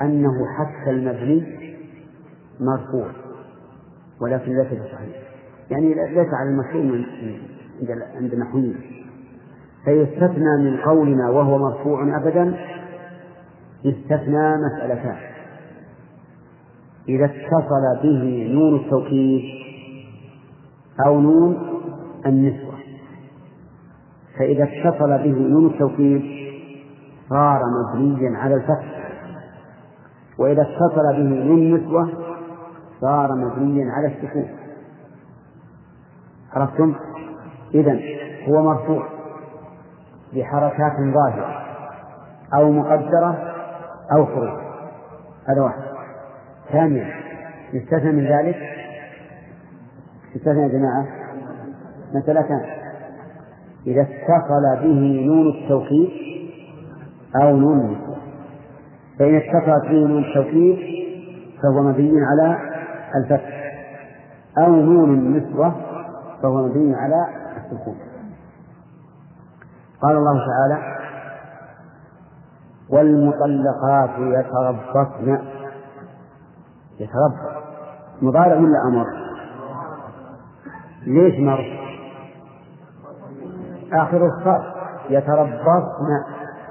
[0.03, 1.59] أنه حتى المبني
[2.61, 3.07] مرفوع
[4.21, 5.29] ولكن ليس بصحيح.
[5.71, 7.05] يعني ليس على المشهور من
[7.81, 8.81] عند عند النحويين
[9.85, 12.55] فيستثنى من قولنا وهو مرفوع أبدا
[13.85, 15.17] يستثنى مسألتان.
[17.09, 19.43] إذا اتصل به نون التوكيد
[21.07, 21.59] أو نون
[22.27, 22.75] النسوة.
[24.39, 26.48] فإذا اتصل به نون التوكيد
[27.29, 28.99] صار مبنيا على الفتح.
[30.39, 32.09] وإذا اتصل به نون النسوة
[33.01, 34.49] صار مبنيا على السكون.
[36.53, 36.95] عرفتم؟
[37.75, 37.99] إذا
[38.49, 39.07] هو مرفوع
[40.35, 41.63] بحركات ظاهرة
[42.55, 43.55] أو مقدرة
[44.13, 44.61] أو خروج.
[45.49, 45.83] هذا واحد.
[46.73, 47.07] ثانيا
[47.73, 48.57] يستثنى من ذلك؟
[50.35, 51.07] يستثنى يا جماعة؟
[52.15, 52.61] مسألتان
[53.87, 56.29] إذا اتصل به نون التوكيد
[57.37, 57.99] أو نون
[59.19, 60.79] فإن اتصلت به نون التوكيد
[61.63, 62.59] فهو مبني على
[63.17, 63.59] الفتح
[64.59, 65.75] أو نون النسوة
[66.43, 67.27] فهو مبني على
[67.57, 67.97] السكون
[70.03, 70.99] قال الله تعالى
[72.91, 75.39] والمطلقات يتربصن
[77.01, 77.59] يتربص
[78.23, 79.07] مضارع ولا أمر؟
[81.07, 81.79] ليش مر؟
[83.93, 84.65] آخر الصف
[85.11, 86.25] يتربصن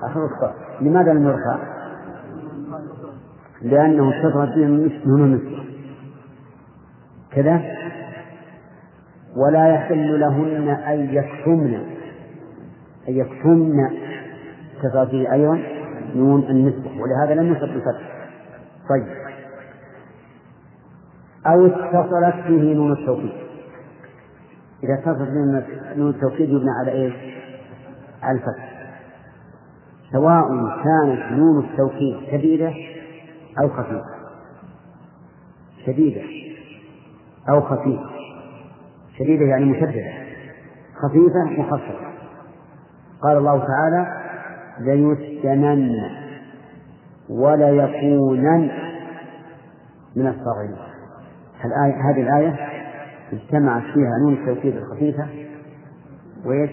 [0.04, 1.58] الصف لماذا لم يرفع؟
[3.62, 4.66] لأنه اتصلت به
[5.06, 5.64] من النسوة
[7.32, 7.62] كذا؟
[9.36, 11.74] ولا يحل لهن أن يكتمن.
[13.10, 13.90] أن يكتمن
[15.06, 15.60] به أيضا
[16.16, 18.30] نون النسبة ولهذا لم يصب بالفتح
[18.90, 19.08] طيب.
[21.48, 23.34] أو اتصلت به نون التوكيد.
[24.84, 27.14] إذا اتصلت به نون التوكيد يبنى على إيش؟
[28.24, 28.77] على الفتح.
[30.12, 30.48] سواء
[30.84, 32.74] كانت نون التوكيد شديدة
[33.62, 34.18] أو خفيفة.
[35.86, 36.22] شديدة
[37.50, 38.10] أو خفيفة.
[39.20, 40.14] شديدة يعني مشددة.
[40.96, 42.08] خفيفة مخففة.
[43.22, 44.22] قال الله تعالى
[44.80, 45.92] ليسكنن
[47.30, 48.72] وليكونن
[50.16, 50.78] من الصاغرين.
[52.10, 52.56] هذه الآية
[53.34, 55.28] اجتمعت فيها نون التوكيد الخفيفة
[56.46, 56.72] وإيش؟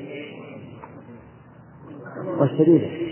[2.39, 3.03] والشديدة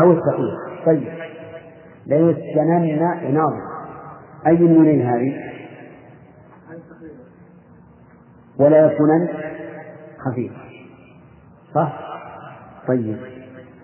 [0.00, 1.08] أو الثقيلة طيب.
[2.06, 2.98] ليسكنن
[3.34, 3.62] ناظر
[4.46, 5.34] أي النونين هذه؟
[8.58, 9.28] ولا يكونن
[10.18, 10.56] خفيفة
[11.74, 12.00] صح؟
[12.88, 13.16] طيب.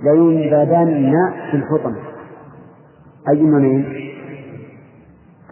[0.02, 1.12] لينبذن
[1.50, 1.96] في الحطم.
[3.28, 4.10] أي النونين؟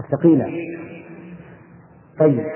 [0.00, 0.46] الثقيلة.
[2.18, 2.46] طيب.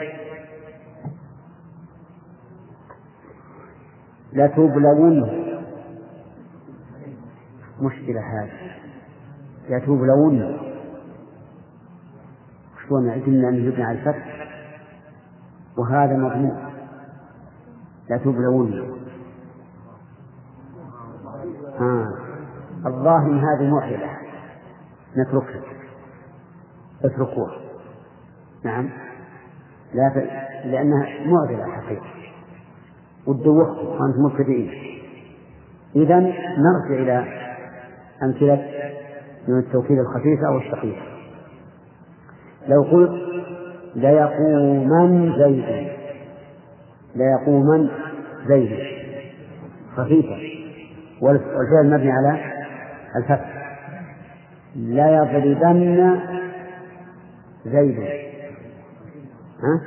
[4.32, 5.43] لتبلون
[7.84, 8.70] مشكلة هذه.
[9.68, 10.58] لتبلون
[12.86, 14.48] شلون قلنا أنه يبنى على الفتح.
[15.78, 16.72] وهذا مضمون
[18.10, 18.98] لتبلون
[21.80, 22.08] آه.
[22.86, 24.10] الظاهر هذه معضلة
[25.16, 25.62] نتركها.
[27.04, 27.56] اتركوها.
[28.64, 28.90] نعم.
[29.94, 30.16] لا ف...
[30.66, 32.06] لأنها معضلة حقيقة.
[33.26, 34.70] وتدوخكم وأنتم مبتدئين.
[35.96, 36.20] إذا
[36.58, 37.43] نرجع إلى
[38.22, 38.62] أمثلة
[39.48, 41.02] من التوكيد الخفيفة أو الثقيلة
[42.68, 43.22] لو قلت
[43.94, 45.88] ليقومن زيد
[47.16, 47.88] ليقومن
[48.48, 48.78] زيد
[49.96, 50.38] خفيفة.
[51.20, 52.40] والفعل مبني على
[53.16, 53.78] الفتح.
[54.76, 56.20] لا يضربن
[57.64, 57.98] زيد
[59.62, 59.80] ها؟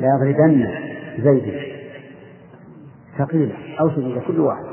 [0.00, 0.68] لا يضربن
[1.18, 1.54] زيد
[3.18, 3.54] ثقيلة.
[3.80, 4.64] أو شديدة كل واحد.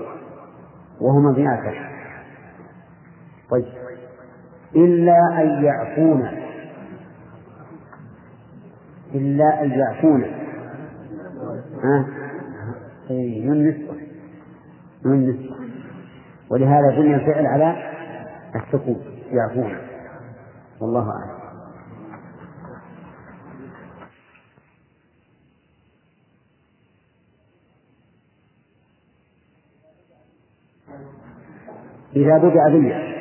[1.02, 1.93] وهو مبني على الفتح
[3.54, 3.66] طيب.
[4.76, 6.28] إلا أن يعفون.
[9.16, 10.24] إلا أن يعفون.
[11.84, 12.06] ها؟
[13.10, 13.98] أي من نسبة
[15.06, 15.56] من نسبة
[16.50, 17.76] ولهذا بني الفعل على
[18.56, 19.02] السكون.
[19.32, 19.78] يعفون.
[20.82, 21.44] والله أعلم.
[32.16, 33.13] إذا بدأ بالله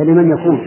[0.00, 0.60] فلمن يكون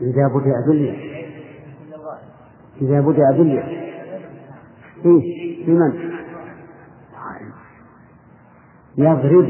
[0.00, 0.96] إذا بدأ بالله
[2.80, 3.68] إذا بدأ بالياء.
[5.06, 5.24] إيش؟
[5.68, 6.12] لمن؟
[8.98, 9.48] يضرب.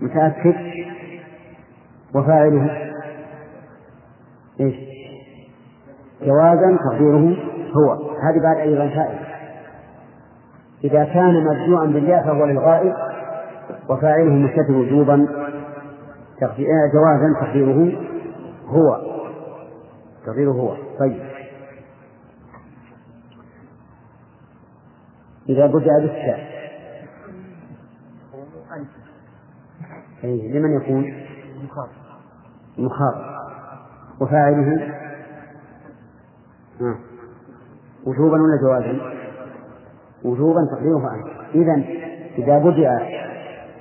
[0.00, 0.54] متأكد؟
[2.14, 2.92] وفاعله؟
[4.60, 4.74] إيش؟
[6.22, 7.36] جوازا تقديره
[7.76, 8.10] هو.
[8.22, 9.29] هذه بعد أيضا فائدة
[10.84, 12.94] إذا كان مبدوءا بالياء فهو للغائب
[13.88, 15.26] وفاعله مستتر وجوبا
[16.92, 17.92] جوازا تقديره
[18.66, 19.00] هو.
[20.26, 20.76] تقديره هو.
[20.98, 21.22] طيب.
[25.48, 26.50] إذا بدأ بالتاء
[30.24, 31.14] أي لمن يكون؟
[32.78, 33.30] مخاطب.
[34.20, 34.94] وفاعله؟
[38.06, 39.19] وجوبا ولا جوازا؟
[40.24, 41.84] وجوبا تقديره أنت إذا
[42.38, 42.98] إذا بدأ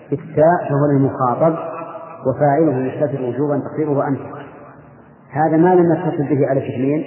[0.10, 1.58] بالتاء فهو للمخاطب
[2.28, 4.20] وفاعله مستتر وجوبا تقديره أنت
[5.30, 7.04] هذا ما لم يتصل به ألف اثنين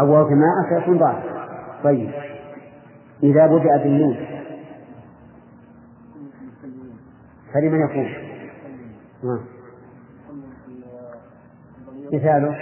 [0.00, 1.22] أو جماعة فيكون ظاهر
[1.84, 2.10] طيب.
[3.22, 4.16] إذا بدأ بالنون.
[7.54, 7.80] فلمن؟
[9.24, 9.40] نعم
[12.12, 12.56] مثاله.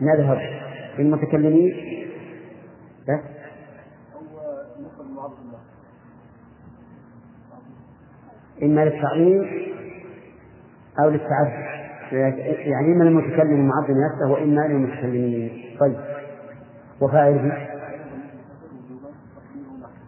[0.00, 0.38] نذهب
[0.98, 1.74] للمتكلمين
[3.08, 3.20] بس
[8.62, 9.46] إما للتعظيم
[11.00, 11.76] أو للتعبد
[12.12, 15.76] يعني إما للمتكلم المعظم نفسه وإما للمتكلمين.
[15.80, 15.96] طيب.
[17.00, 17.42] وفاعله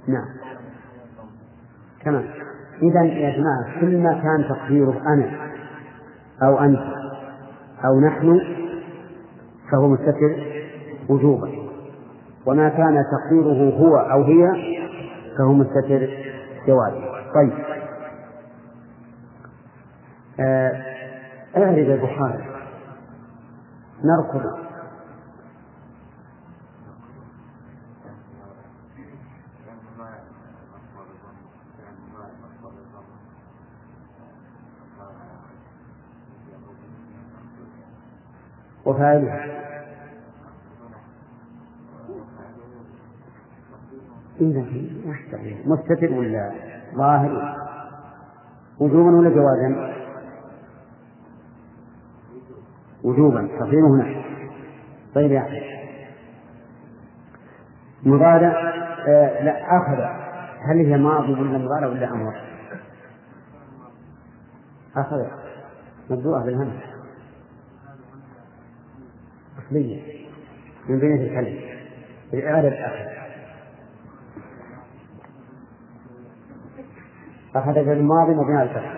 [0.08, 0.26] نعم.
[2.04, 2.24] تمام.
[2.82, 5.30] إذا يا جماعة كل ما كان تقديره أنا
[6.42, 6.80] أو أنت
[7.84, 8.40] أو نحن
[9.72, 10.36] فهو مستتر
[11.08, 11.48] وجوبا.
[12.46, 14.52] وما كان تقديره هو أو هي
[15.38, 16.08] فهو مستتر
[16.66, 17.00] جوازا.
[17.34, 17.77] طيب.
[20.40, 22.44] اعرض البخاري.
[24.04, 24.68] نركض.
[38.86, 39.58] وفاعله.
[44.40, 44.64] إذا
[45.64, 46.52] مستتر ولا
[46.94, 47.56] ظاهر؟
[48.80, 49.97] وجوبا ولا جوازا؟
[53.08, 54.22] وجوبا تقديره هنا
[55.14, 55.60] طيب يا أخي.
[58.02, 58.72] مضارع
[59.08, 60.02] آه لا أخذ
[60.70, 62.34] هل هي ماضي ولا مضارع ولا أمر؟
[64.96, 65.26] أخذ
[66.10, 66.82] مبدوءة بالهمس
[69.58, 70.02] أصلية.
[70.88, 71.60] من بين الكلم.
[72.32, 73.18] بالإعادة الأخذ
[77.56, 78.94] أخذ في الماضي مبني على الفتح.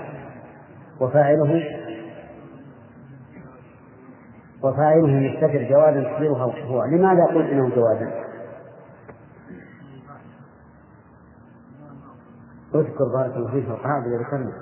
[1.00, 1.79] وفاعله
[4.62, 6.36] وفاعله مستتر جوازا تقديره
[6.66, 8.30] هو لماذا قلت إنه جوازا؟
[12.74, 14.52] اذكر بارك الله فيك القاعدة اللي ذكرنا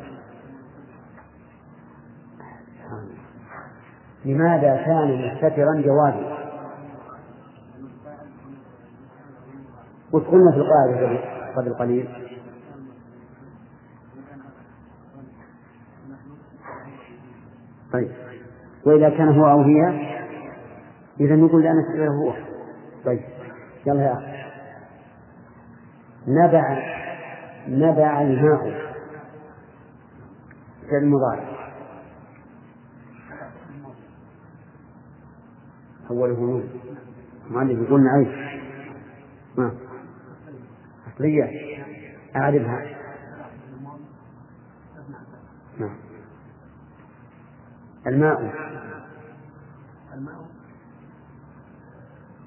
[4.24, 6.38] لماذا كان مستترا جوازا؟
[10.12, 11.20] وش قلنا في القاعدة
[11.56, 12.08] قبل قليل؟
[17.92, 18.27] طيب
[18.88, 20.08] وإذا كان هو أو هي
[21.20, 22.32] إذا نقول لا نسأله هو.
[23.04, 23.20] طيب
[23.86, 24.38] يلا يا أخي.
[26.28, 26.78] نبع
[27.68, 28.88] نبع الماء.
[30.90, 31.58] فعل المضارع
[36.10, 36.68] أوله نون
[37.46, 38.62] المؤلف يقول نعيش.
[39.58, 39.72] ما؟
[41.14, 41.50] أصلية.
[42.36, 42.86] أعرفها.
[45.78, 45.96] نعم.
[48.06, 48.52] الماء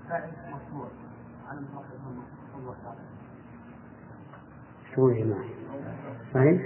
[0.10, 0.88] فاعل مرفوع
[1.48, 2.96] على مرفوع
[4.96, 5.46] شو يا جماعة؟
[6.34, 6.60] فاهم؟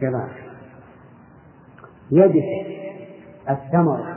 [0.00, 0.30] جماعة
[2.10, 2.44] يبس
[3.50, 4.16] الثمر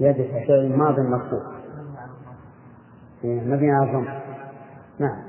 [0.00, 1.52] يبس فعل ماض مرفوع
[3.24, 4.06] مبني على الضم
[4.98, 5.22] نعم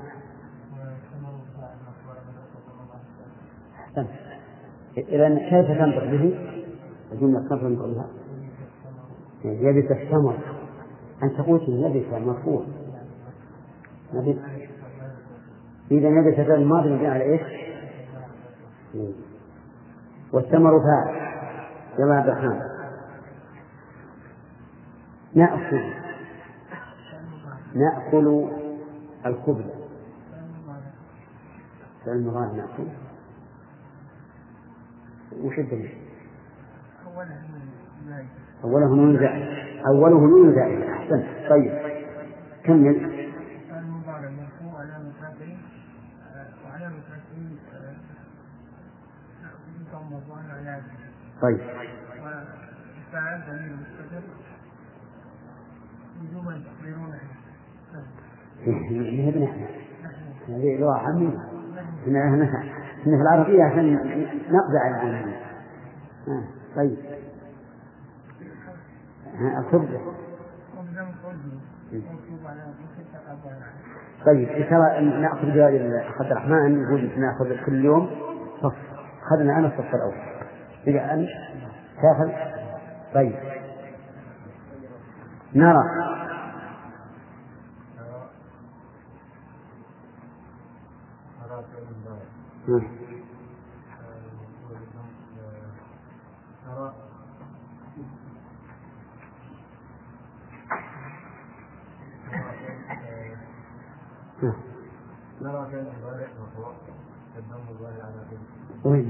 [3.74, 4.08] أحسنت
[4.96, 6.38] إذا كيف تنطق به؟
[7.12, 8.08] الجملة كيف تنطق بها؟
[9.44, 10.38] يبس الثمر
[11.22, 12.64] أن تقول يبس مرفوع
[14.14, 14.38] يبس
[15.90, 17.42] إذا يبس فعل الماضي مبني على إيش؟
[20.32, 21.34] والثمر فاعل.
[21.98, 22.28] يلا عبد
[25.34, 25.92] نأكل.
[27.74, 28.48] نأكل
[29.26, 29.64] الخبز
[32.04, 32.86] فعل المضارع نأكل.
[35.42, 35.98] وش الدليل؟
[38.64, 39.48] أوله نون زائد.
[39.86, 41.50] أوله نون أحسنت.
[41.50, 41.94] طيب.
[42.64, 43.24] كمل
[50.14, 50.82] رمضان علاج
[51.42, 51.60] طيب
[53.10, 54.22] وفعل ضمير مستتر
[56.20, 57.20] وجوبا تقديرونه
[59.00, 59.66] هذه ابن إحنا
[60.48, 61.38] هذه لغة عامية.
[62.04, 62.44] إحنا إحنا
[63.00, 63.94] إحنا في العربية عشان
[64.50, 65.32] نقضي على العالم.
[66.28, 66.44] آه،
[66.76, 66.96] طيب.
[69.58, 70.00] الخبزة
[74.26, 78.10] طيب إن شاء الله نأخذ جواب عبد الرحمن يقول نأخذ كل يوم.
[78.62, 78.74] صف
[79.22, 80.14] أخذنا أنا الصف الأول.
[80.86, 81.28] إذا أنت
[82.02, 82.30] تاخذ
[83.14, 83.34] طيب.
[85.54, 85.74] نرى مم.
[85.74, 85.82] مم.
[85.84, 86.14] نرى
[91.64, 92.20] كان المضارع مرفوع الضم الظاهر على كل وين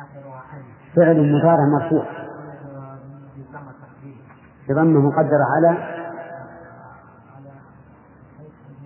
[0.97, 2.07] فعل مضارع مرفوع.
[4.69, 7.53] بضمه مقدرة على؟ على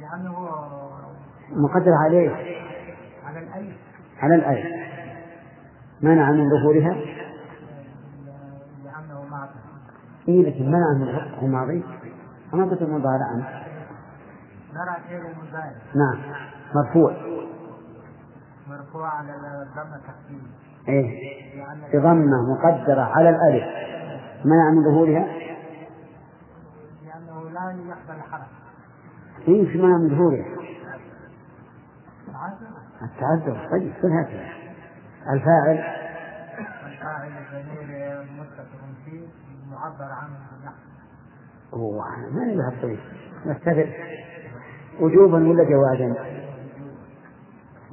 [0.01, 0.49] لأنه
[1.51, 2.33] مقدرة على إيش؟
[3.25, 3.77] على الألف.
[4.23, 4.86] على الألف.
[6.03, 6.97] منع من ظهورها؟
[10.29, 11.85] إيه لكن منع من ظهورها؟ الماضي
[12.55, 13.37] أما قلت مضارعا
[14.75, 15.73] نرى فعل المضارع.
[15.95, 16.19] نعم.
[16.75, 17.13] مرفوع.
[18.69, 20.43] مرفوع على الضم تقدير
[20.89, 21.37] إيه.
[21.95, 23.65] بضمة مقدرة على الألف.
[24.45, 25.27] منع من ظهورها؟
[27.05, 28.47] لأنه لا يقبل حرف.
[29.49, 30.47] إيه في منع من ظهورها.
[33.03, 33.69] التعذر.
[33.71, 34.66] طيب كل هكذا
[35.33, 35.85] الفاعل.
[36.87, 39.27] الفاعل الضمير متصل فيه
[39.71, 40.77] معبر عنه بالنحو
[42.33, 43.89] ما نبي الطريق.
[45.01, 46.15] وجوبا ولا جوازا؟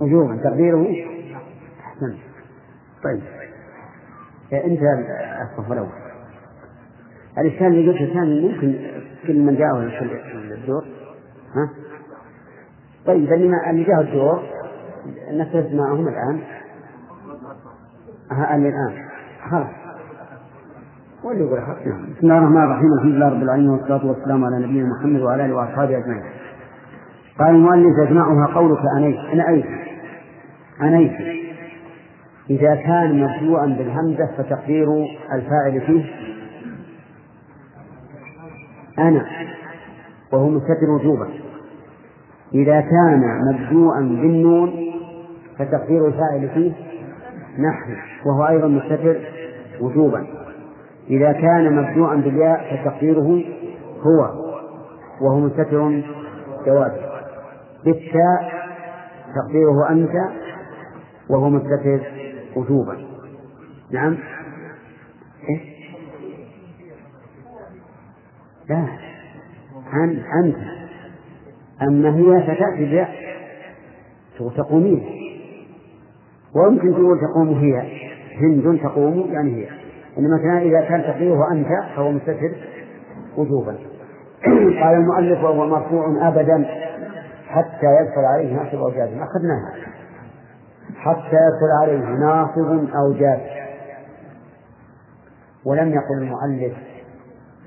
[0.01, 0.35] وجوبا.
[0.43, 0.87] تقديره
[1.85, 2.17] أحسن
[3.03, 3.23] طيب.
[4.53, 5.05] انتهى
[5.41, 5.89] الصف الأول.
[7.37, 8.91] الإشكال اللي قلته الثاني ممكن
[9.27, 9.79] كل من جاءه
[10.53, 10.85] الدور.
[11.55, 11.69] ها؟
[13.05, 14.43] طيب اللي اللي جاءه الدور
[15.31, 16.62] نفذ معهم الآن.
[18.33, 18.93] ها اللي الآن.
[19.51, 19.67] خلاص.
[21.23, 22.01] واللي يقول نعم.
[22.01, 22.93] بسم الله الرحمن الرحيم.
[22.93, 26.23] الحمد لله رب العالمين والصلاة والسلام على نبينا محمد وعلى آله وأصحابه أجمعين.
[27.39, 29.19] قال المؤلف يجمعها قولك أنيت.
[29.33, 29.65] أنا أيت.
[30.81, 31.43] أنيت.
[32.49, 34.87] إذا كان مبدوءا بالهمزة فتقدير
[35.33, 36.05] الفاعل فيه.
[38.99, 39.25] أنا.
[40.33, 41.27] وهو مستتر وجوبا.
[42.53, 44.71] إذا كان مبدوءا بالنون
[45.59, 46.92] فتقدير الفاعل فيه.
[47.59, 49.19] نحن وهو أيضا مستتر
[49.81, 50.27] وجوبا.
[51.09, 53.43] إذا كان مبدوءا بالياء فتقديره
[54.01, 54.43] هو
[55.21, 56.01] وهو مستتر
[56.65, 57.13] جوازا.
[57.85, 58.53] بالتاء
[59.35, 60.11] تقديره أنت
[61.29, 61.99] وهو مستتر
[62.55, 62.97] وجوبا.
[63.91, 64.17] نعم؟
[65.49, 65.73] إيه؟
[68.69, 68.87] لا.
[69.93, 70.57] أن أنت
[71.81, 73.09] أما هي فتأتي بياء
[74.57, 75.22] تقومين
[76.55, 78.03] ويمكن تقول تقوم هي.
[78.41, 79.69] هند تقوم يعني هي.
[80.17, 82.55] إنما كان إذا كان تقديره أنت فهو مستتر
[83.37, 83.75] وجوبا.
[84.83, 86.65] قال المؤلف وهو مرفوع أبدا
[87.47, 89.21] حتى يدخل عليه ناصب أو جازم.
[89.21, 89.73] أخذناها.
[90.95, 93.63] حتى يدخل عليه ناصب أو جازم.
[95.65, 96.73] ولم يقل المؤلف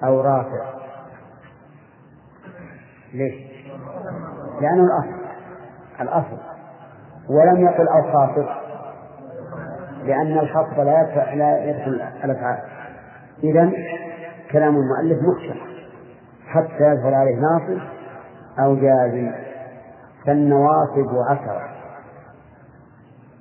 [0.04, 0.64] أو رافع.
[3.14, 3.34] ليش؟
[4.60, 5.16] لأنه الأصل.
[6.00, 6.38] الأصل.
[7.28, 8.46] ولم يقل أو خافض
[10.06, 12.58] لأن الخفض لا يدفع لا يدخل الأفعال.
[13.44, 13.72] إذا
[14.52, 15.58] كلام المؤلف محكم
[16.46, 17.82] حتى يدخل عليه ناصب
[18.58, 19.32] أو جازم.
[20.26, 21.68] فالنواصب عشرة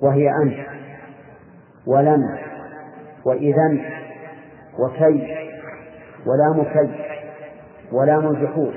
[0.00, 0.68] وهي أنت
[1.86, 2.38] ولم.
[3.26, 3.78] وإذا
[4.78, 5.36] وكي.
[6.26, 7.04] ولام كي
[7.92, 8.74] ولام الجحود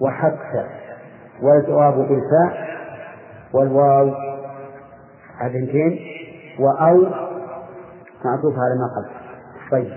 [0.00, 0.66] وحتى.
[1.42, 2.68] والجواب بالفاء.
[3.54, 4.14] والواو.
[5.42, 5.98] البنتين
[6.58, 7.06] وأو
[8.24, 9.10] معطوف على ما قبل.
[9.70, 9.92] طيب.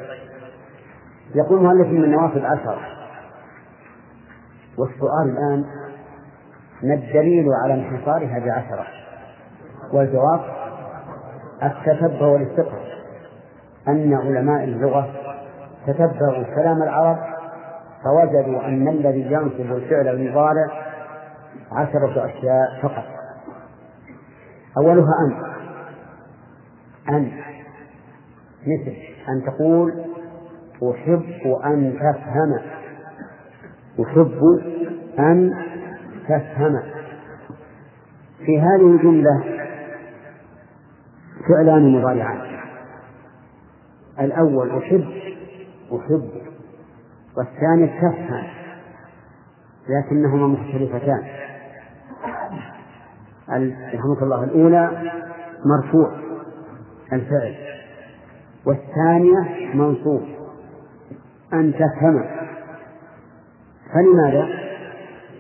[1.36, 2.78] يقول المؤلف من النوافذ عشرة
[4.78, 5.66] والسؤال الآن
[6.84, 8.86] ما الدليل على انحصارها بعشرة؟
[9.94, 10.42] والجواب
[11.64, 12.86] التتبع والاستقراء
[13.88, 15.10] أن علماء اللغة
[15.88, 17.18] تتبعوا كلام العرب
[18.04, 20.68] فوجدوا أن الذي ينصب الفعل المضارع
[21.72, 23.04] عشرة أشياء فقط.
[24.78, 25.45] أولها أن
[27.10, 27.32] أن
[28.62, 28.96] مثل
[29.30, 30.06] أن تقول
[30.92, 32.60] أحب أن تفهم.
[34.06, 34.40] أحب
[35.20, 35.54] أن
[36.24, 36.82] تفهم.
[38.46, 39.44] في هذه الجملة
[41.50, 42.42] فعلان مضارعان.
[44.20, 45.06] الأول أحب
[45.92, 46.30] أحب.
[47.38, 48.44] والثاني تفهم.
[49.90, 51.24] لكنهما مختلفتان.
[53.94, 55.12] رحمك الله الأولى
[55.66, 56.25] مرفوع.
[57.14, 57.56] الفعل.
[58.66, 60.22] والثانية منصوب.
[61.54, 62.26] أن تفهم
[63.94, 64.48] فلماذا؟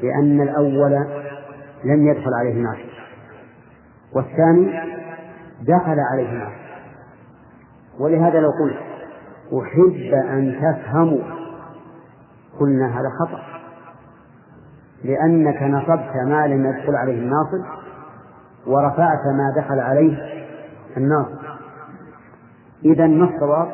[0.03, 0.91] لأن الأول
[1.83, 2.89] لم يدخل عليه ناصب
[4.13, 4.79] والثاني
[5.61, 6.65] دخل عليه ناصب
[7.99, 8.77] ولهذا لو قلت
[9.53, 11.23] أحب أن تفهموا
[12.59, 13.41] قلنا هذا خطأ.
[15.03, 17.65] لأنك نصبت ما لم يدخل عليه الناصب
[18.67, 20.17] ورفعت ما دخل عليه
[20.97, 21.44] الناصب.
[22.83, 23.71] إذا ما الصواب؟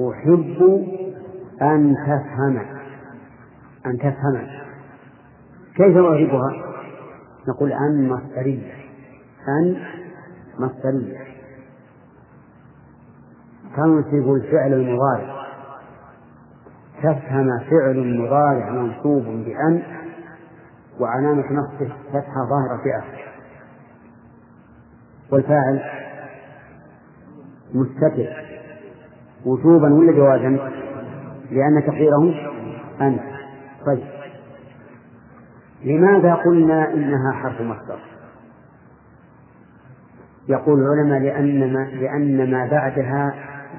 [0.00, 0.86] أحب
[1.62, 2.58] أن تفهم.
[3.86, 4.46] أن تفهم.
[5.76, 6.52] كيف أعرفها؟
[7.48, 8.72] نقول أن مصدرية.
[9.48, 9.76] أن
[10.58, 11.18] مصدرية.
[13.76, 15.36] تنصب الفعل المضارع.
[17.02, 19.82] تفهم فعل مضارع منصوب بأن
[21.00, 23.26] وعلامة نصبه فتحة ظاهرة في آخره
[25.32, 26.05] والفاعل؟
[27.74, 28.28] مستتر.
[29.44, 30.58] وجوبا ولا جوازا؟
[31.50, 32.34] لأن تقديره
[33.00, 33.20] أنت.
[33.86, 34.04] طيب.
[35.84, 37.98] لماذا قلنا إنها حرف مصدر؟
[40.48, 43.34] يقول العلماء لأن ما لأن ما بعدها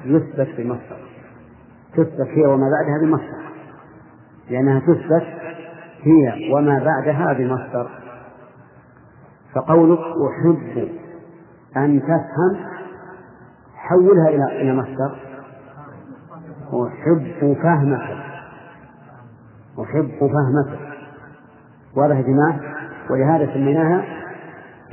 [0.05, 0.99] يثبت بمصدر
[1.93, 3.47] تثبت هي وما بعدها بمصدر
[4.49, 5.27] لأنها تثبت
[6.01, 7.89] هي وما بعدها بمصدر
[9.55, 10.89] فقولك أحب
[11.77, 12.76] أن تفهم
[13.89, 15.15] حولها إلى إلى مصدر.
[16.67, 18.17] أحب فهمك.
[19.79, 20.79] أحب فهمك.
[21.95, 22.59] واضح يا جماعة؟
[23.09, 24.05] ولهذا سميناها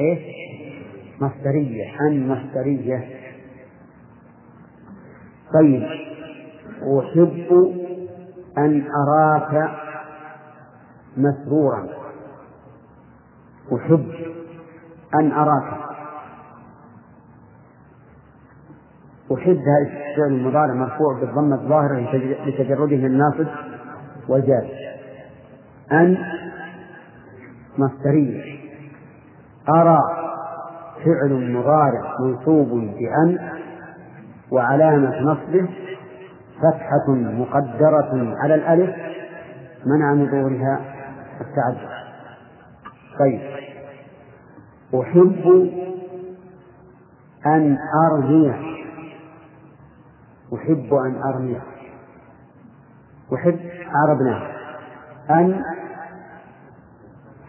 [0.01, 0.21] إيش؟
[1.21, 3.09] مصدرية أن مصدرية.
[5.55, 5.83] طيب.
[6.83, 7.71] أحب
[8.59, 9.71] أن أراك
[11.17, 11.89] مسرورا.
[13.75, 14.13] أحب
[15.15, 15.84] أن أراك.
[19.35, 22.17] أحب هذا الفعل المضارع مرفوع بالضمة الظاهرة
[22.47, 23.47] لتجرده الناصب
[24.29, 24.65] والجاز
[25.93, 26.17] أن
[27.79, 28.61] مصدرية.
[29.77, 29.99] أرى
[31.05, 33.39] فعل مضارع منصوب بأن
[34.51, 35.69] وعلامة نصبه
[36.59, 38.97] فتحة مقدرة على الألف
[39.87, 40.81] منع من ظهورها
[41.41, 41.89] التعدد.
[43.19, 43.41] طيب.
[44.95, 45.71] أحب
[47.47, 47.79] أن
[48.11, 48.74] أرمي
[50.55, 51.61] أحب أن أرمي.
[53.35, 54.43] أحب عربناه
[55.31, 55.63] أن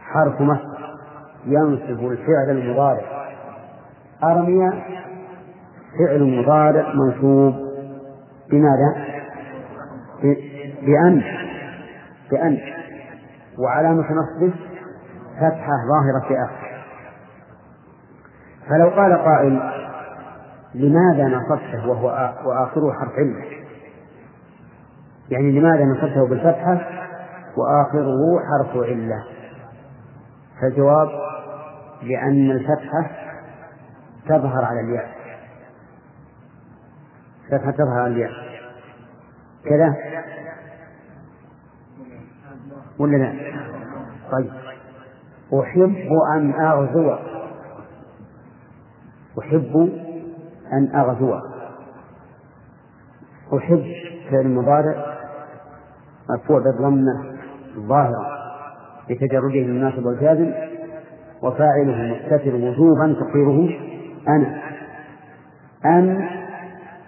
[0.01, 0.99] حرف مصدر
[1.45, 3.01] ينصب الفعل المضارع.
[4.23, 4.71] أرمي
[5.99, 7.53] فعل مضارع منصوب
[8.51, 9.05] بماذا؟
[10.81, 11.23] بأن.
[12.31, 12.59] بأن.
[13.57, 14.53] وعلامة نصبه
[15.35, 16.65] فتحة ظاهرة في آخره
[18.69, 19.84] فلو قال قائل
[20.75, 22.07] لماذا نصبته وهو
[22.45, 23.65] وآخره حرف علة؟
[25.29, 26.73] يعني لماذا نصبته بالفتحة
[27.57, 29.23] وآخره حرف علة؟
[30.61, 31.09] فالجواب
[32.03, 33.11] لأن الفتحة
[34.25, 35.15] تظهر على الياء.
[37.51, 38.31] فتحة تظهر على الياء.
[39.65, 39.95] كذا؟
[42.99, 43.33] ولا لا؟
[44.31, 44.51] طيب.
[45.61, 47.15] أحب أن أغزو.
[49.39, 50.04] أحب
[50.73, 51.39] أن أغزو.
[53.57, 53.83] أحب
[54.31, 55.15] فعل مضارع
[56.29, 57.35] مرفوع بالضمة
[57.75, 58.27] الظاهرة
[59.09, 60.51] لتجرده من الناصب والجازم
[61.41, 63.69] وفاعله مستتر وجوبا تقديره
[64.27, 64.61] أنا.
[65.85, 66.29] أن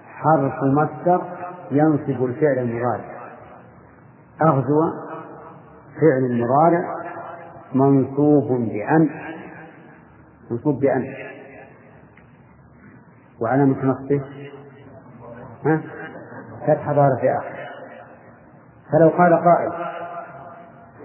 [0.05, 1.21] حرف مصدر
[1.71, 3.17] ينصب الفعل المضارع.
[4.41, 4.81] أغزو
[6.01, 6.95] فعل مضارع
[7.73, 9.09] منصوب بأن.
[10.51, 11.13] منصوب بأن.
[13.41, 14.21] وعلامة نصبه
[15.65, 15.81] ها؟
[16.67, 16.89] فتح
[17.21, 17.57] في آخر
[18.91, 19.71] فلو قال قائل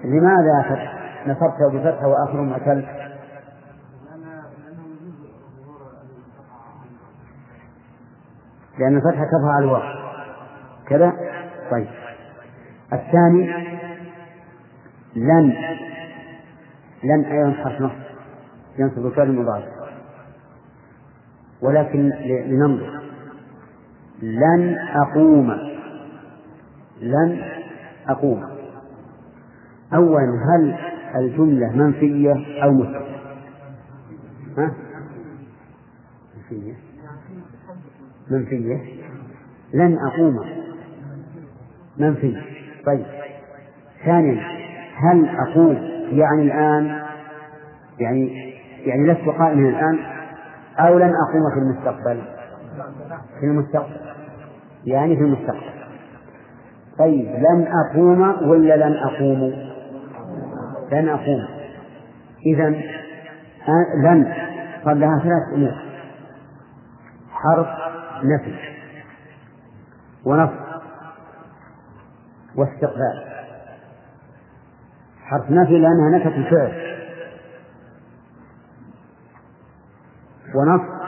[0.05, 0.63] لماذا
[1.27, 2.87] نصبته بفتحة وآخر معتل.
[8.79, 9.95] لأن الفتحة تظهر على الواقع
[10.87, 11.13] كذا؟
[11.71, 11.89] طيب.
[12.93, 13.53] الثاني
[15.17, 15.55] لن.
[17.05, 18.03] لن أيضا حرف نصب.
[18.79, 19.82] ينصب الفعل المضارع
[21.63, 22.11] ولكن
[22.47, 23.03] لننظر.
[24.23, 25.51] لن أقوم.
[27.01, 27.43] لن
[28.09, 28.45] أقوم.
[29.95, 30.77] أولا هل
[31.17, 33.13] الجملة منفية أو مثبتة؟
[34.59, 34.73] ها؟
[36.37, 36.75] منفية.
[38.31, 38.81] منفية.
[39.75, 40.41] لن أقوم.
[41.99, 42.37] منفي
[42.87, 43.07] طيب.
[44.05, 44.43] ثانيا
[44.95, 47.03] هل أقوم؟ يعني الآن
[48.01, 48.53] يعني
[48.85, 50.12] يعني لست قائما الآن.
[50.79, 52.23] أو لن أقوم في المستقبل.
[53.41, 53.97] في المستقبل.
[54.85, 55.73] يعني في المستقبل.
[56.99, 58.21] طيب لن أقوم
[58.51, 59.53] ولا لن أقوم؟
[60.93, 61.49] لن أقوم.
[62.47, 62.71] إذا
[64.05, 64.35] لن.
[64.85, 65.75] صار لها ثلاث أمور.
[67.31, 67.67] حرف
[68.25, 68.55] نفي.
[70.25, 70.53] ونصب.
[72.57, 73.33] واستقبال.
[75.23, 76.92] حرف نفي لأنها نفت الفعل.
[80.55, 81.03] ونصب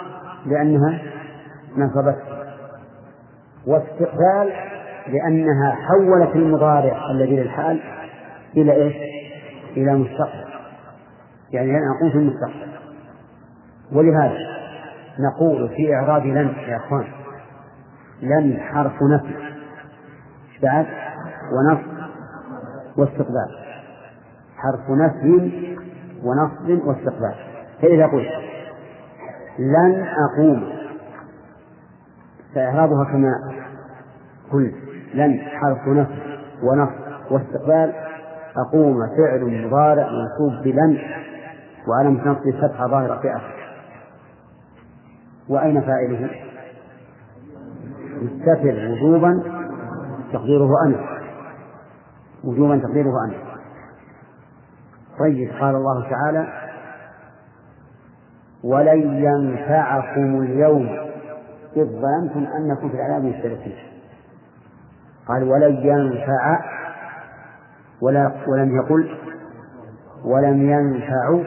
[0.47, 1.03] لأنها
[1.77, 2.19] نصبت.
[3.66, 4.53] واستقبال
[5.07, 7.81] لأنها حولت المضارع الذي للحال
[8.57, 8.97] إلى إيش؟
[9.77, 10.45] إلى مستقبل.
[11.51, 12.75] يعني لن أقول في المستقبل.
[13.93, 14.39] ولهذا
[15.21, 17.05] نقول في إعراب لن يا أخوان
[18.23, 19.35] لن حرف نفي.
[20.62, 20.87] بعد؟
[21.53, 22.09] ونصب
[22.97, 23.59] واستقبال.
[24.57, 25.77] حرف نفي
[26.23, 27.35] ونصب واستقبال.
[27.83, 28.53] فإذا قلت
[29.59, 30.72] لن أقوم.
[32.55, 33.35] فإعرابها كما
[34.52, 34.74] قلت
[35.14, 37.93] لن حرف نفي ونصب واستقبال.
[38.68, 40.98] أقوم فعل مضارع منصوب بلن
[41.89, 43.55] وعلم نصب فتحة ظاهرة في آخر
[45.48, 46.31] وأين فاعله؟
[48.22, 49.43] مستتر وجوبا
[50.32, 50.97] تقديره أنا.
[52.44, 53.35] وجوبا تقديره أنا.
[55.18, 56.64] طيب قال الله تعالى
[58.65, 60.89] ولن ينفعكم اليوم
[61.77, 63.77] إذ ظننتم أنكم في العذاب مشتركين
[65.28, 66.61] قال ولن ينفع
[68.03, 69.16] ولا ولم يقل
[70.24, 71.39] ولم ينفع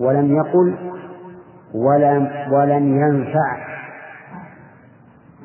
[0.00, 0.74] ولم يقل
[1.74, 3.56] ولم ولن ينفع.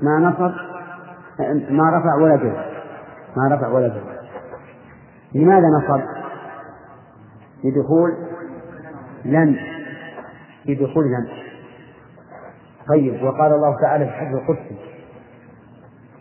[0.01, 0.51] ما نصب
[1.71, 2.65] ما رفع ولا جر
[3.37, 4.15] ما رفع ولا جر
[5.35, 6.01] لماذا نصب
[7.63, 8.11] لدخول
[9.25, 9.55] لن
[10.67, 11.27] لدخول لن
[12.87, 14.75] طيب وقال الله تعالى في الحج القدسي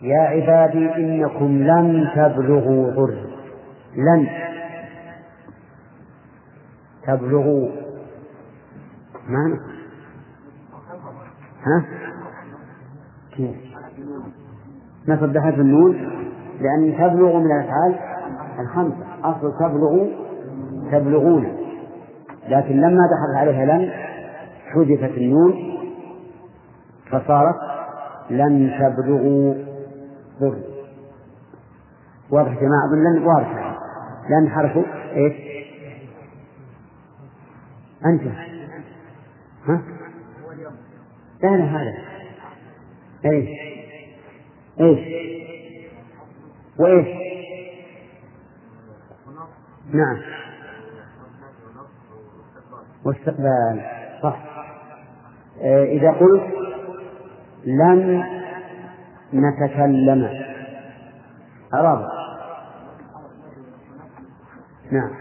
[0.01, 3.17] يا عبادي إنكم لن تبلغوا ضر.
[3.95, 4.27] لن
[7.07, 7.69] تبلغوا.
[9.27, 9.59] معنى؟
[11.63, 11.85] ها؟
[13.35, 13.55] كيف؟
[15.07, 15.95] نصب بحذف النون؟
[16.59, 17.95] لأن تبلغ من الأفعال
[18.59, 19.05] الخمسة.
[19.23, 20.07] أصل تبلغ
[20.91, 21.57] تبلغون.
[22.49, 24.04] لكن لما دخلت عليها لن
[24.75, 25.53] حذفت النون
[27.11, 27.55] فصارت
[28.29, 29.53] لن تبلغوا
[30.39, 30.61] ضر
[32.29, 33.77] واضح يا جماعة لن واضح
[34.29, 34.77] لن حرف
[35.15, 35.33] إيش؟
[38.05, 38.21] أنت
[39.67, 39.81] ها؟
[41.43, 41.93] لا لا هذا
[43.25, 43.49] إيش؟
[44.79, 44.99] إيش؟
[46.79, 47.07] وإيش؟
[49.93, 50.21] نعم
[53.05, 53.81] واستقبال
[54.23, 54.54] صح
[55.61, 56.43] إذا قلت
[57.65, 58.23] لن
[59.33, 60.29] نتكلم.
[61.73, 62.09] أراد.
[64.91, 65.11] نعم.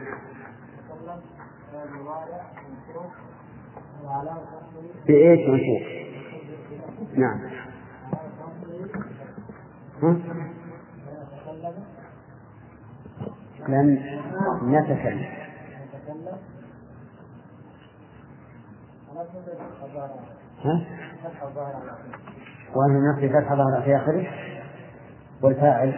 [5.07, 5.83] بإيش منصوب
[7.17, 7.41] نعم؟
[13.69, 13.99] لن
[14.63, 15.44] نتكلم.
[20.65, 20.85] ها؟
[22.75, 24.27] وأنه نفي فتح ظهر في آخره.
[25.43, 25.95] والفاعل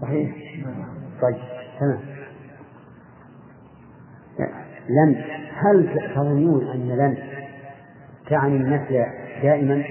[0.00, 0.36] صحيح.
[1.22, 1.36] طيب
[1.80, 2.00] تمام.
[4.88, 5.24] لن
[5.54, 7.18] هل تظنون أن لن
[8.30, 9.06] تعني النفي
[9.42, 9.84] دائما؟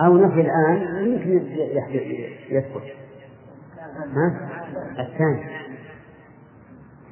[0.00, 1.46] أو نفي الآن يمكن
[2.50, 2.82] يثبت
[4.16, 4.59] ها؟
[5.00, 5.44] الثاني.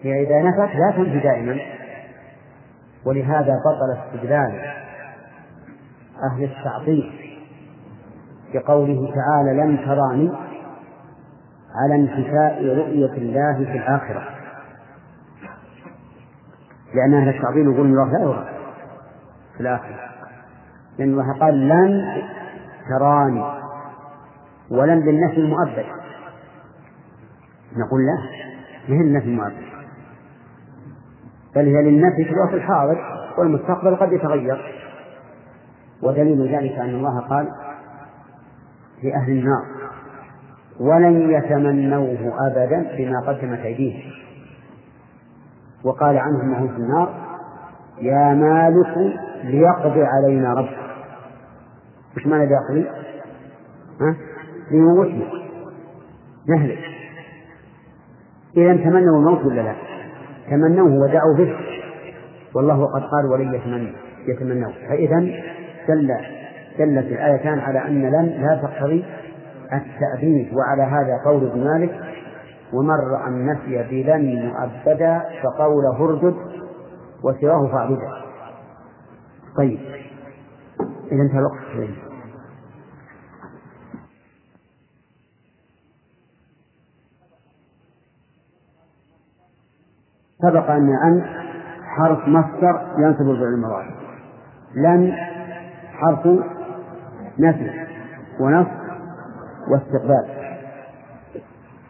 [0.02, 1.59] هي إذا نفت لا تنفي دائما
[3.06, 4.60] ولهذا بطل استدلال
[6.32, 7.12] أهل التعطيل
[8.55, 10.32] بقوله تعالى لن تراني
[11.74, 14.28] على انتفاء رؤية الله في الآخرة.
[16.94, 18.48] لأن أهل التعظيم يقولون الله لا يرى
[19.55, 19.98] في الآخرة.
[20.98, 22.23] لأن الله قال لن
[22.89, 23.44] تراني
[24.70, 25.85] ولن بالنفي المؤبد.
[27.77, 28.19] نقول لا
[28.89, 29.69] ما هي النفي المؤبد
[31.57, 32.99] بل هي للنفي في الوقت الحاضر
[33.39, 34.74] والمستقبل قد يتغير.
[36.03, 37.49] ودليل ذلك أن الله قال
[39.03, 39.65] لأهل النار
[40.81, 44.12] ولن يتمنوه أبدا بما قدمت أيديهم.
[45.85, 47.15] وقال عنهم وهم في النار
[48.01, 50.78] يا مالك ليقضي علينا ربك.
[52.16, 52.89] وش معنى ليقضي؟
[54.01, 54.16] ها؟
[54.70, 55.24] ليموتنا.
[56.49, 56.98] نهلك
[58.59, 59.74] إذا تمنوا الموت ولا لا؟
[60.51, 61.56] تمنوه ودعوا به.
[62.55, 63.93] والله قد قال ولن يتمنوا
[64.28, 64.72] يتمنوه.
[64.89, 65.20] فإذا
[65.89, 66.14] دل
[66.78, 69.05] دلت الآيتان على أن لن لا تقتضي
[69.72, 70.55] التأبيد.
[70.55, 71.90] وعلى هذا قول ابن مالك
[72.72, 76.35] ومن رأى النفي بلن مؤبدا فقوله اردد
[77.24, 78.10] وسواه فاعبدا
[79.56, 79.78] طيب
[81.12, 82.07] إذا انتهى الوقت
[90.43, 91.23] سبق أن أن
[91.97, 93.90] حرف مصدر ينصب الفعل المضارع
[94.74, 95.12] لن
[95.93, 96.28] حرف
[97.39, 97.70] نفي
[98.40, 98.78] ونصب
[99.70, 100.24] واستقبال.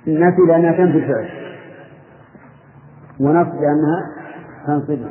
[0.06, 1.28] النفي لأنها تنفي الفعل.
[3.20, 4.06] ونصب لأنها
[4.66, 5.10] تنصبه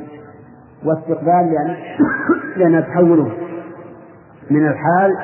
[0.84, 1.76] واستقبال لأن
[2.56, 3.32] لأنها تحوله
[4.50, 5.16] من الحال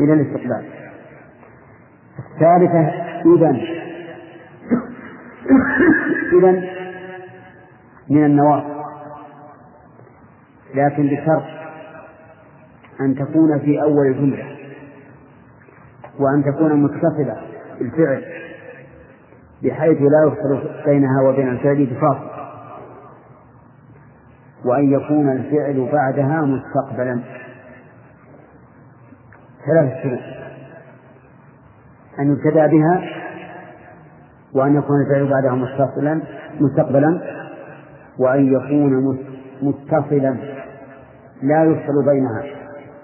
[0.00, 0.64] إلى الاستقبال.
[2.18, 2.80] الثالثة
[3.36, 3.56] إذا
[6.38, 6.73] إذا
[8.10, 8.84] من النواصب
[10.74, 11.42] لكن بشرط
[13.00, 14.44] أن تكون في أول الجملة
[16.18, 17.36] وأن تكون متصلة
[17.78, 18.24] بالفعل
[19.62, 22.34] بحيث لا يفصل بينها وبين الفعل بفاصل.
[24.64, 27.20] وأن يكون الفعل بعدها مستقبلا.
[29.66, 30.20] ثلاث شروط.
[32.18, 33.02] أن يبتدأ بها
[34.52, 36.22] وأن يكون الفعل بعدها مستقبلا
[36.60, 37.43] مستقبلا.
[38.18, 39.18] وأن يكون
[39.62, 40.36] متصلا.
[41.42, 42.44] لا يفصل بينها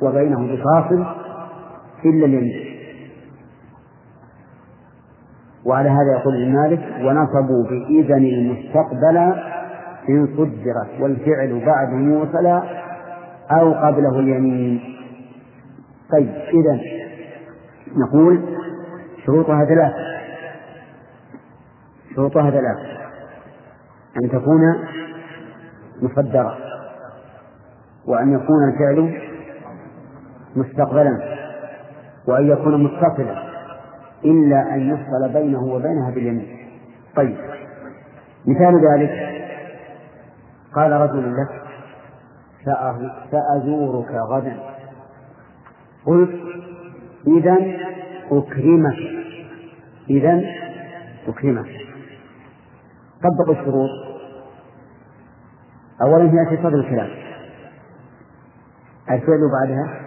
[0.02, 1.06] وبينه بفاصل
[2.04, 2.70] إلا اليمين.
[5.64, 9.16] وعلى هذا يقول ابن مالك ونصبوا بإذن المستقبل
[10.08, 12.62] إن صدرت والفعل بعد موصلا
[13.50, 14.80] أو قبله اليمين.
[16.12, 16.80] طيب إذا
[17.96, 18.40] نقول
[19.26, 20.10] شروطها ثلاثة
[22.14, 23.00] شروطها ثلاثة
[24.22, 24.60] أن تكون
[26.02, 26.56] مصدرة.
[28.06, 29.20] وأن يكون الفعل
[30.56, 31.36] مستقبلا
[32.28, 33.50] وأن يكون متصلا
[34.24, 36.68] إلا أن يفصل بينه وبينها باليمين.
[37.16, 37.36] طيب.
[38.46, 39.42] مثال ذلك
[40.74, 41.62] قال رجل لك
[43.30, 44.56] سأزورك غدا.
[46.06, 46.40] قلت
[47.26, 47.56] إذا
[48.30, 48.98] أكرمك.
[50.10, 50.42] إذا
[51.28, 51.70] أكرمك.
[53.22, 54.09] طبق الشروط.
[56.02, 57.10] أولا هي في صدر الكلام
[59.10, 60.00] الفعل بعدها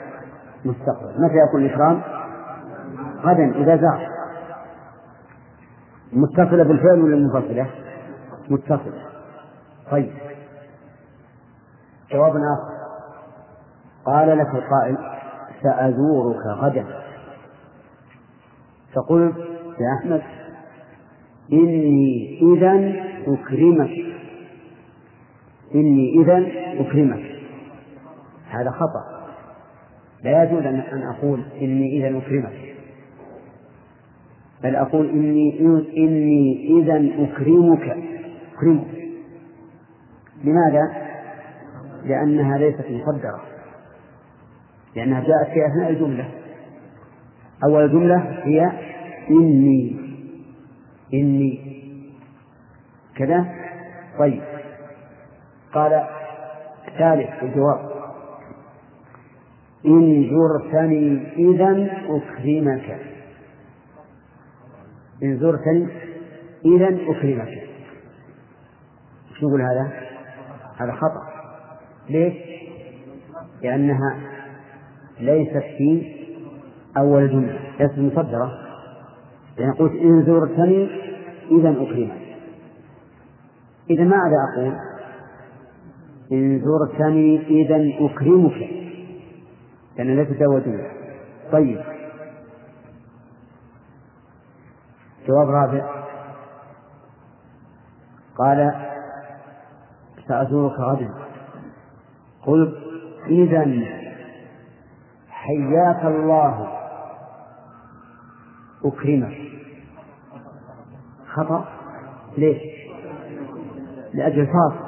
[0.66, 1.24] مستقبل.
[1.24, 2.02] متى يكون الإكرام؟
[3.24, 4.08] غدا إذا زار.
[6.14, 7.68] متصلة بالفعل ولا منفصلة؟
[8.50, 9.04] متصلة.
[9.92, 10.14] طيب.
[12.12, 12.74] جواب آخر.
[14.06, 14.98] قال لك القائل
[15.64, 16.86] سأزورك غدا.
[18.94, 19.38] فقلت
[19.80, 20.22] يا أحمد
[21.54, 22.94] إني إذا
[23.28, 24.03] أكرمك.
[25.76, 26.48] إني إذا
[26.82, 27.24] أكرمك.
[28.50, 29.24] هذا خطأ.
[30.24, 32.76] لا يجوز أن أقول إني إذا أكرمك.
[34.64, 35.60] بل أقول إني
[35.98, 37.98] إني إذا أكرمك.
[38.58, 38.88] أكرمك
[40.44, 41.04] لماذا؟
[42.06, 43.42] لأنها ليست مقدرة.
[44.96, 46.30] لأنها جاءت في أثناء الجملة.
[47.64, 48.72] أول جملة هي
[49.30, 49.98] إني.
[51.14, 51.74] إني.
[53.16, 53.46] كذا؟
[54.20, 54.53] طيب.
[55.74, 56.08] قال
[56.98, 57.94] ثالث الجواب
[59.86, 63.00] إن زرتني إذا أكرمك
[65.24, 65.88] إن زرتني
[66.66, 67.64] إذا أكرمك
[69.40, 69.92] شو نقول هذا؟
[70.78, 71.34] هذا خطأ
[72.10, 72.34] ليش؟
[73.62, 74.20] لأنها
[75.20, 76.14] ليست في
[76.98, 78.60] أول جملة ليست مصدرة
[79.58, 80.90] لأن قلت إن زرتني
[81.52, 82.24] إذا أكرمك
[83.90, 84.93] إذا ماذا أقول؟
[86.32, 88.70] إن زرتني إذا أكرمك.
[89.98, 90.10] لأن
[90.42, 90.92] أول جملة
[91.52, 91.82] طيب.
[95.28, 96.04] جواب رابع.
[98.38, 98.74] قال
[100.28, 101.14] سأزورك غدا.
[102.46, 102.78] قل
[103.28, 103.66] إذا
[105.30, 106.68] حياك الله.
[108.86, 109.38] أكرمك.
[111.34, 111.66] خطأ؟
[112.38, 112.62] ليش؟
[114.14, 114.83] لأجل الفاصل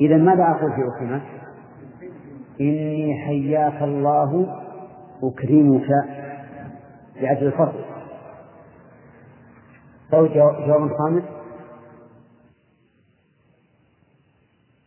[0.00, 1.22] إذا ماذا أقول في أكرمك؟
[2.60, 4.60] إني حياك الله
[5.22, 5.88] أكرمك
[7.20, 7.84] لأجل الفصل
[10.14, 11.22] أو جواب خامس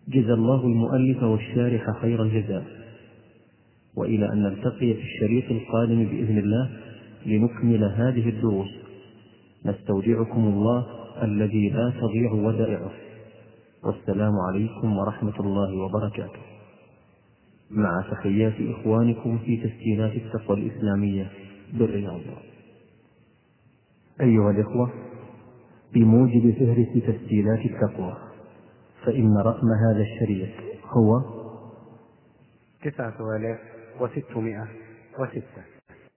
[0.08, 2.64] جزا الله المؤلف والشارح خير الجزاء.
[3.96, 6.70] وإلى أن نلتقي في الشريط القادم بإذن الله
[7.26, 8.70] لنكمل هذه الدروس.
[9.66, 10.86] نستودعكم الله
[11.24, 12.92] الذي لا تضيع ودائعه.
[13.88, 16.42] والسلام عليكم ورحمة الله وبركاته.
[17.72, 21.32] مع تحيات إخوانكم في تسجيلات التقوى الإسلامية
[21.74, 22.22] بالرياض.
[24.22, 24.94] أيها الإخوة
[25.94, 28.18] بموجب فهرس تسجيلات التقوى
[29.06, 30.50] فإن رقم هذا الشريط
[30.86, 31.22] هو
[32.84, 33.60] تسعة آلاف
[34.02, 34.68] وستمائة
[35.20, 35.77] وستة.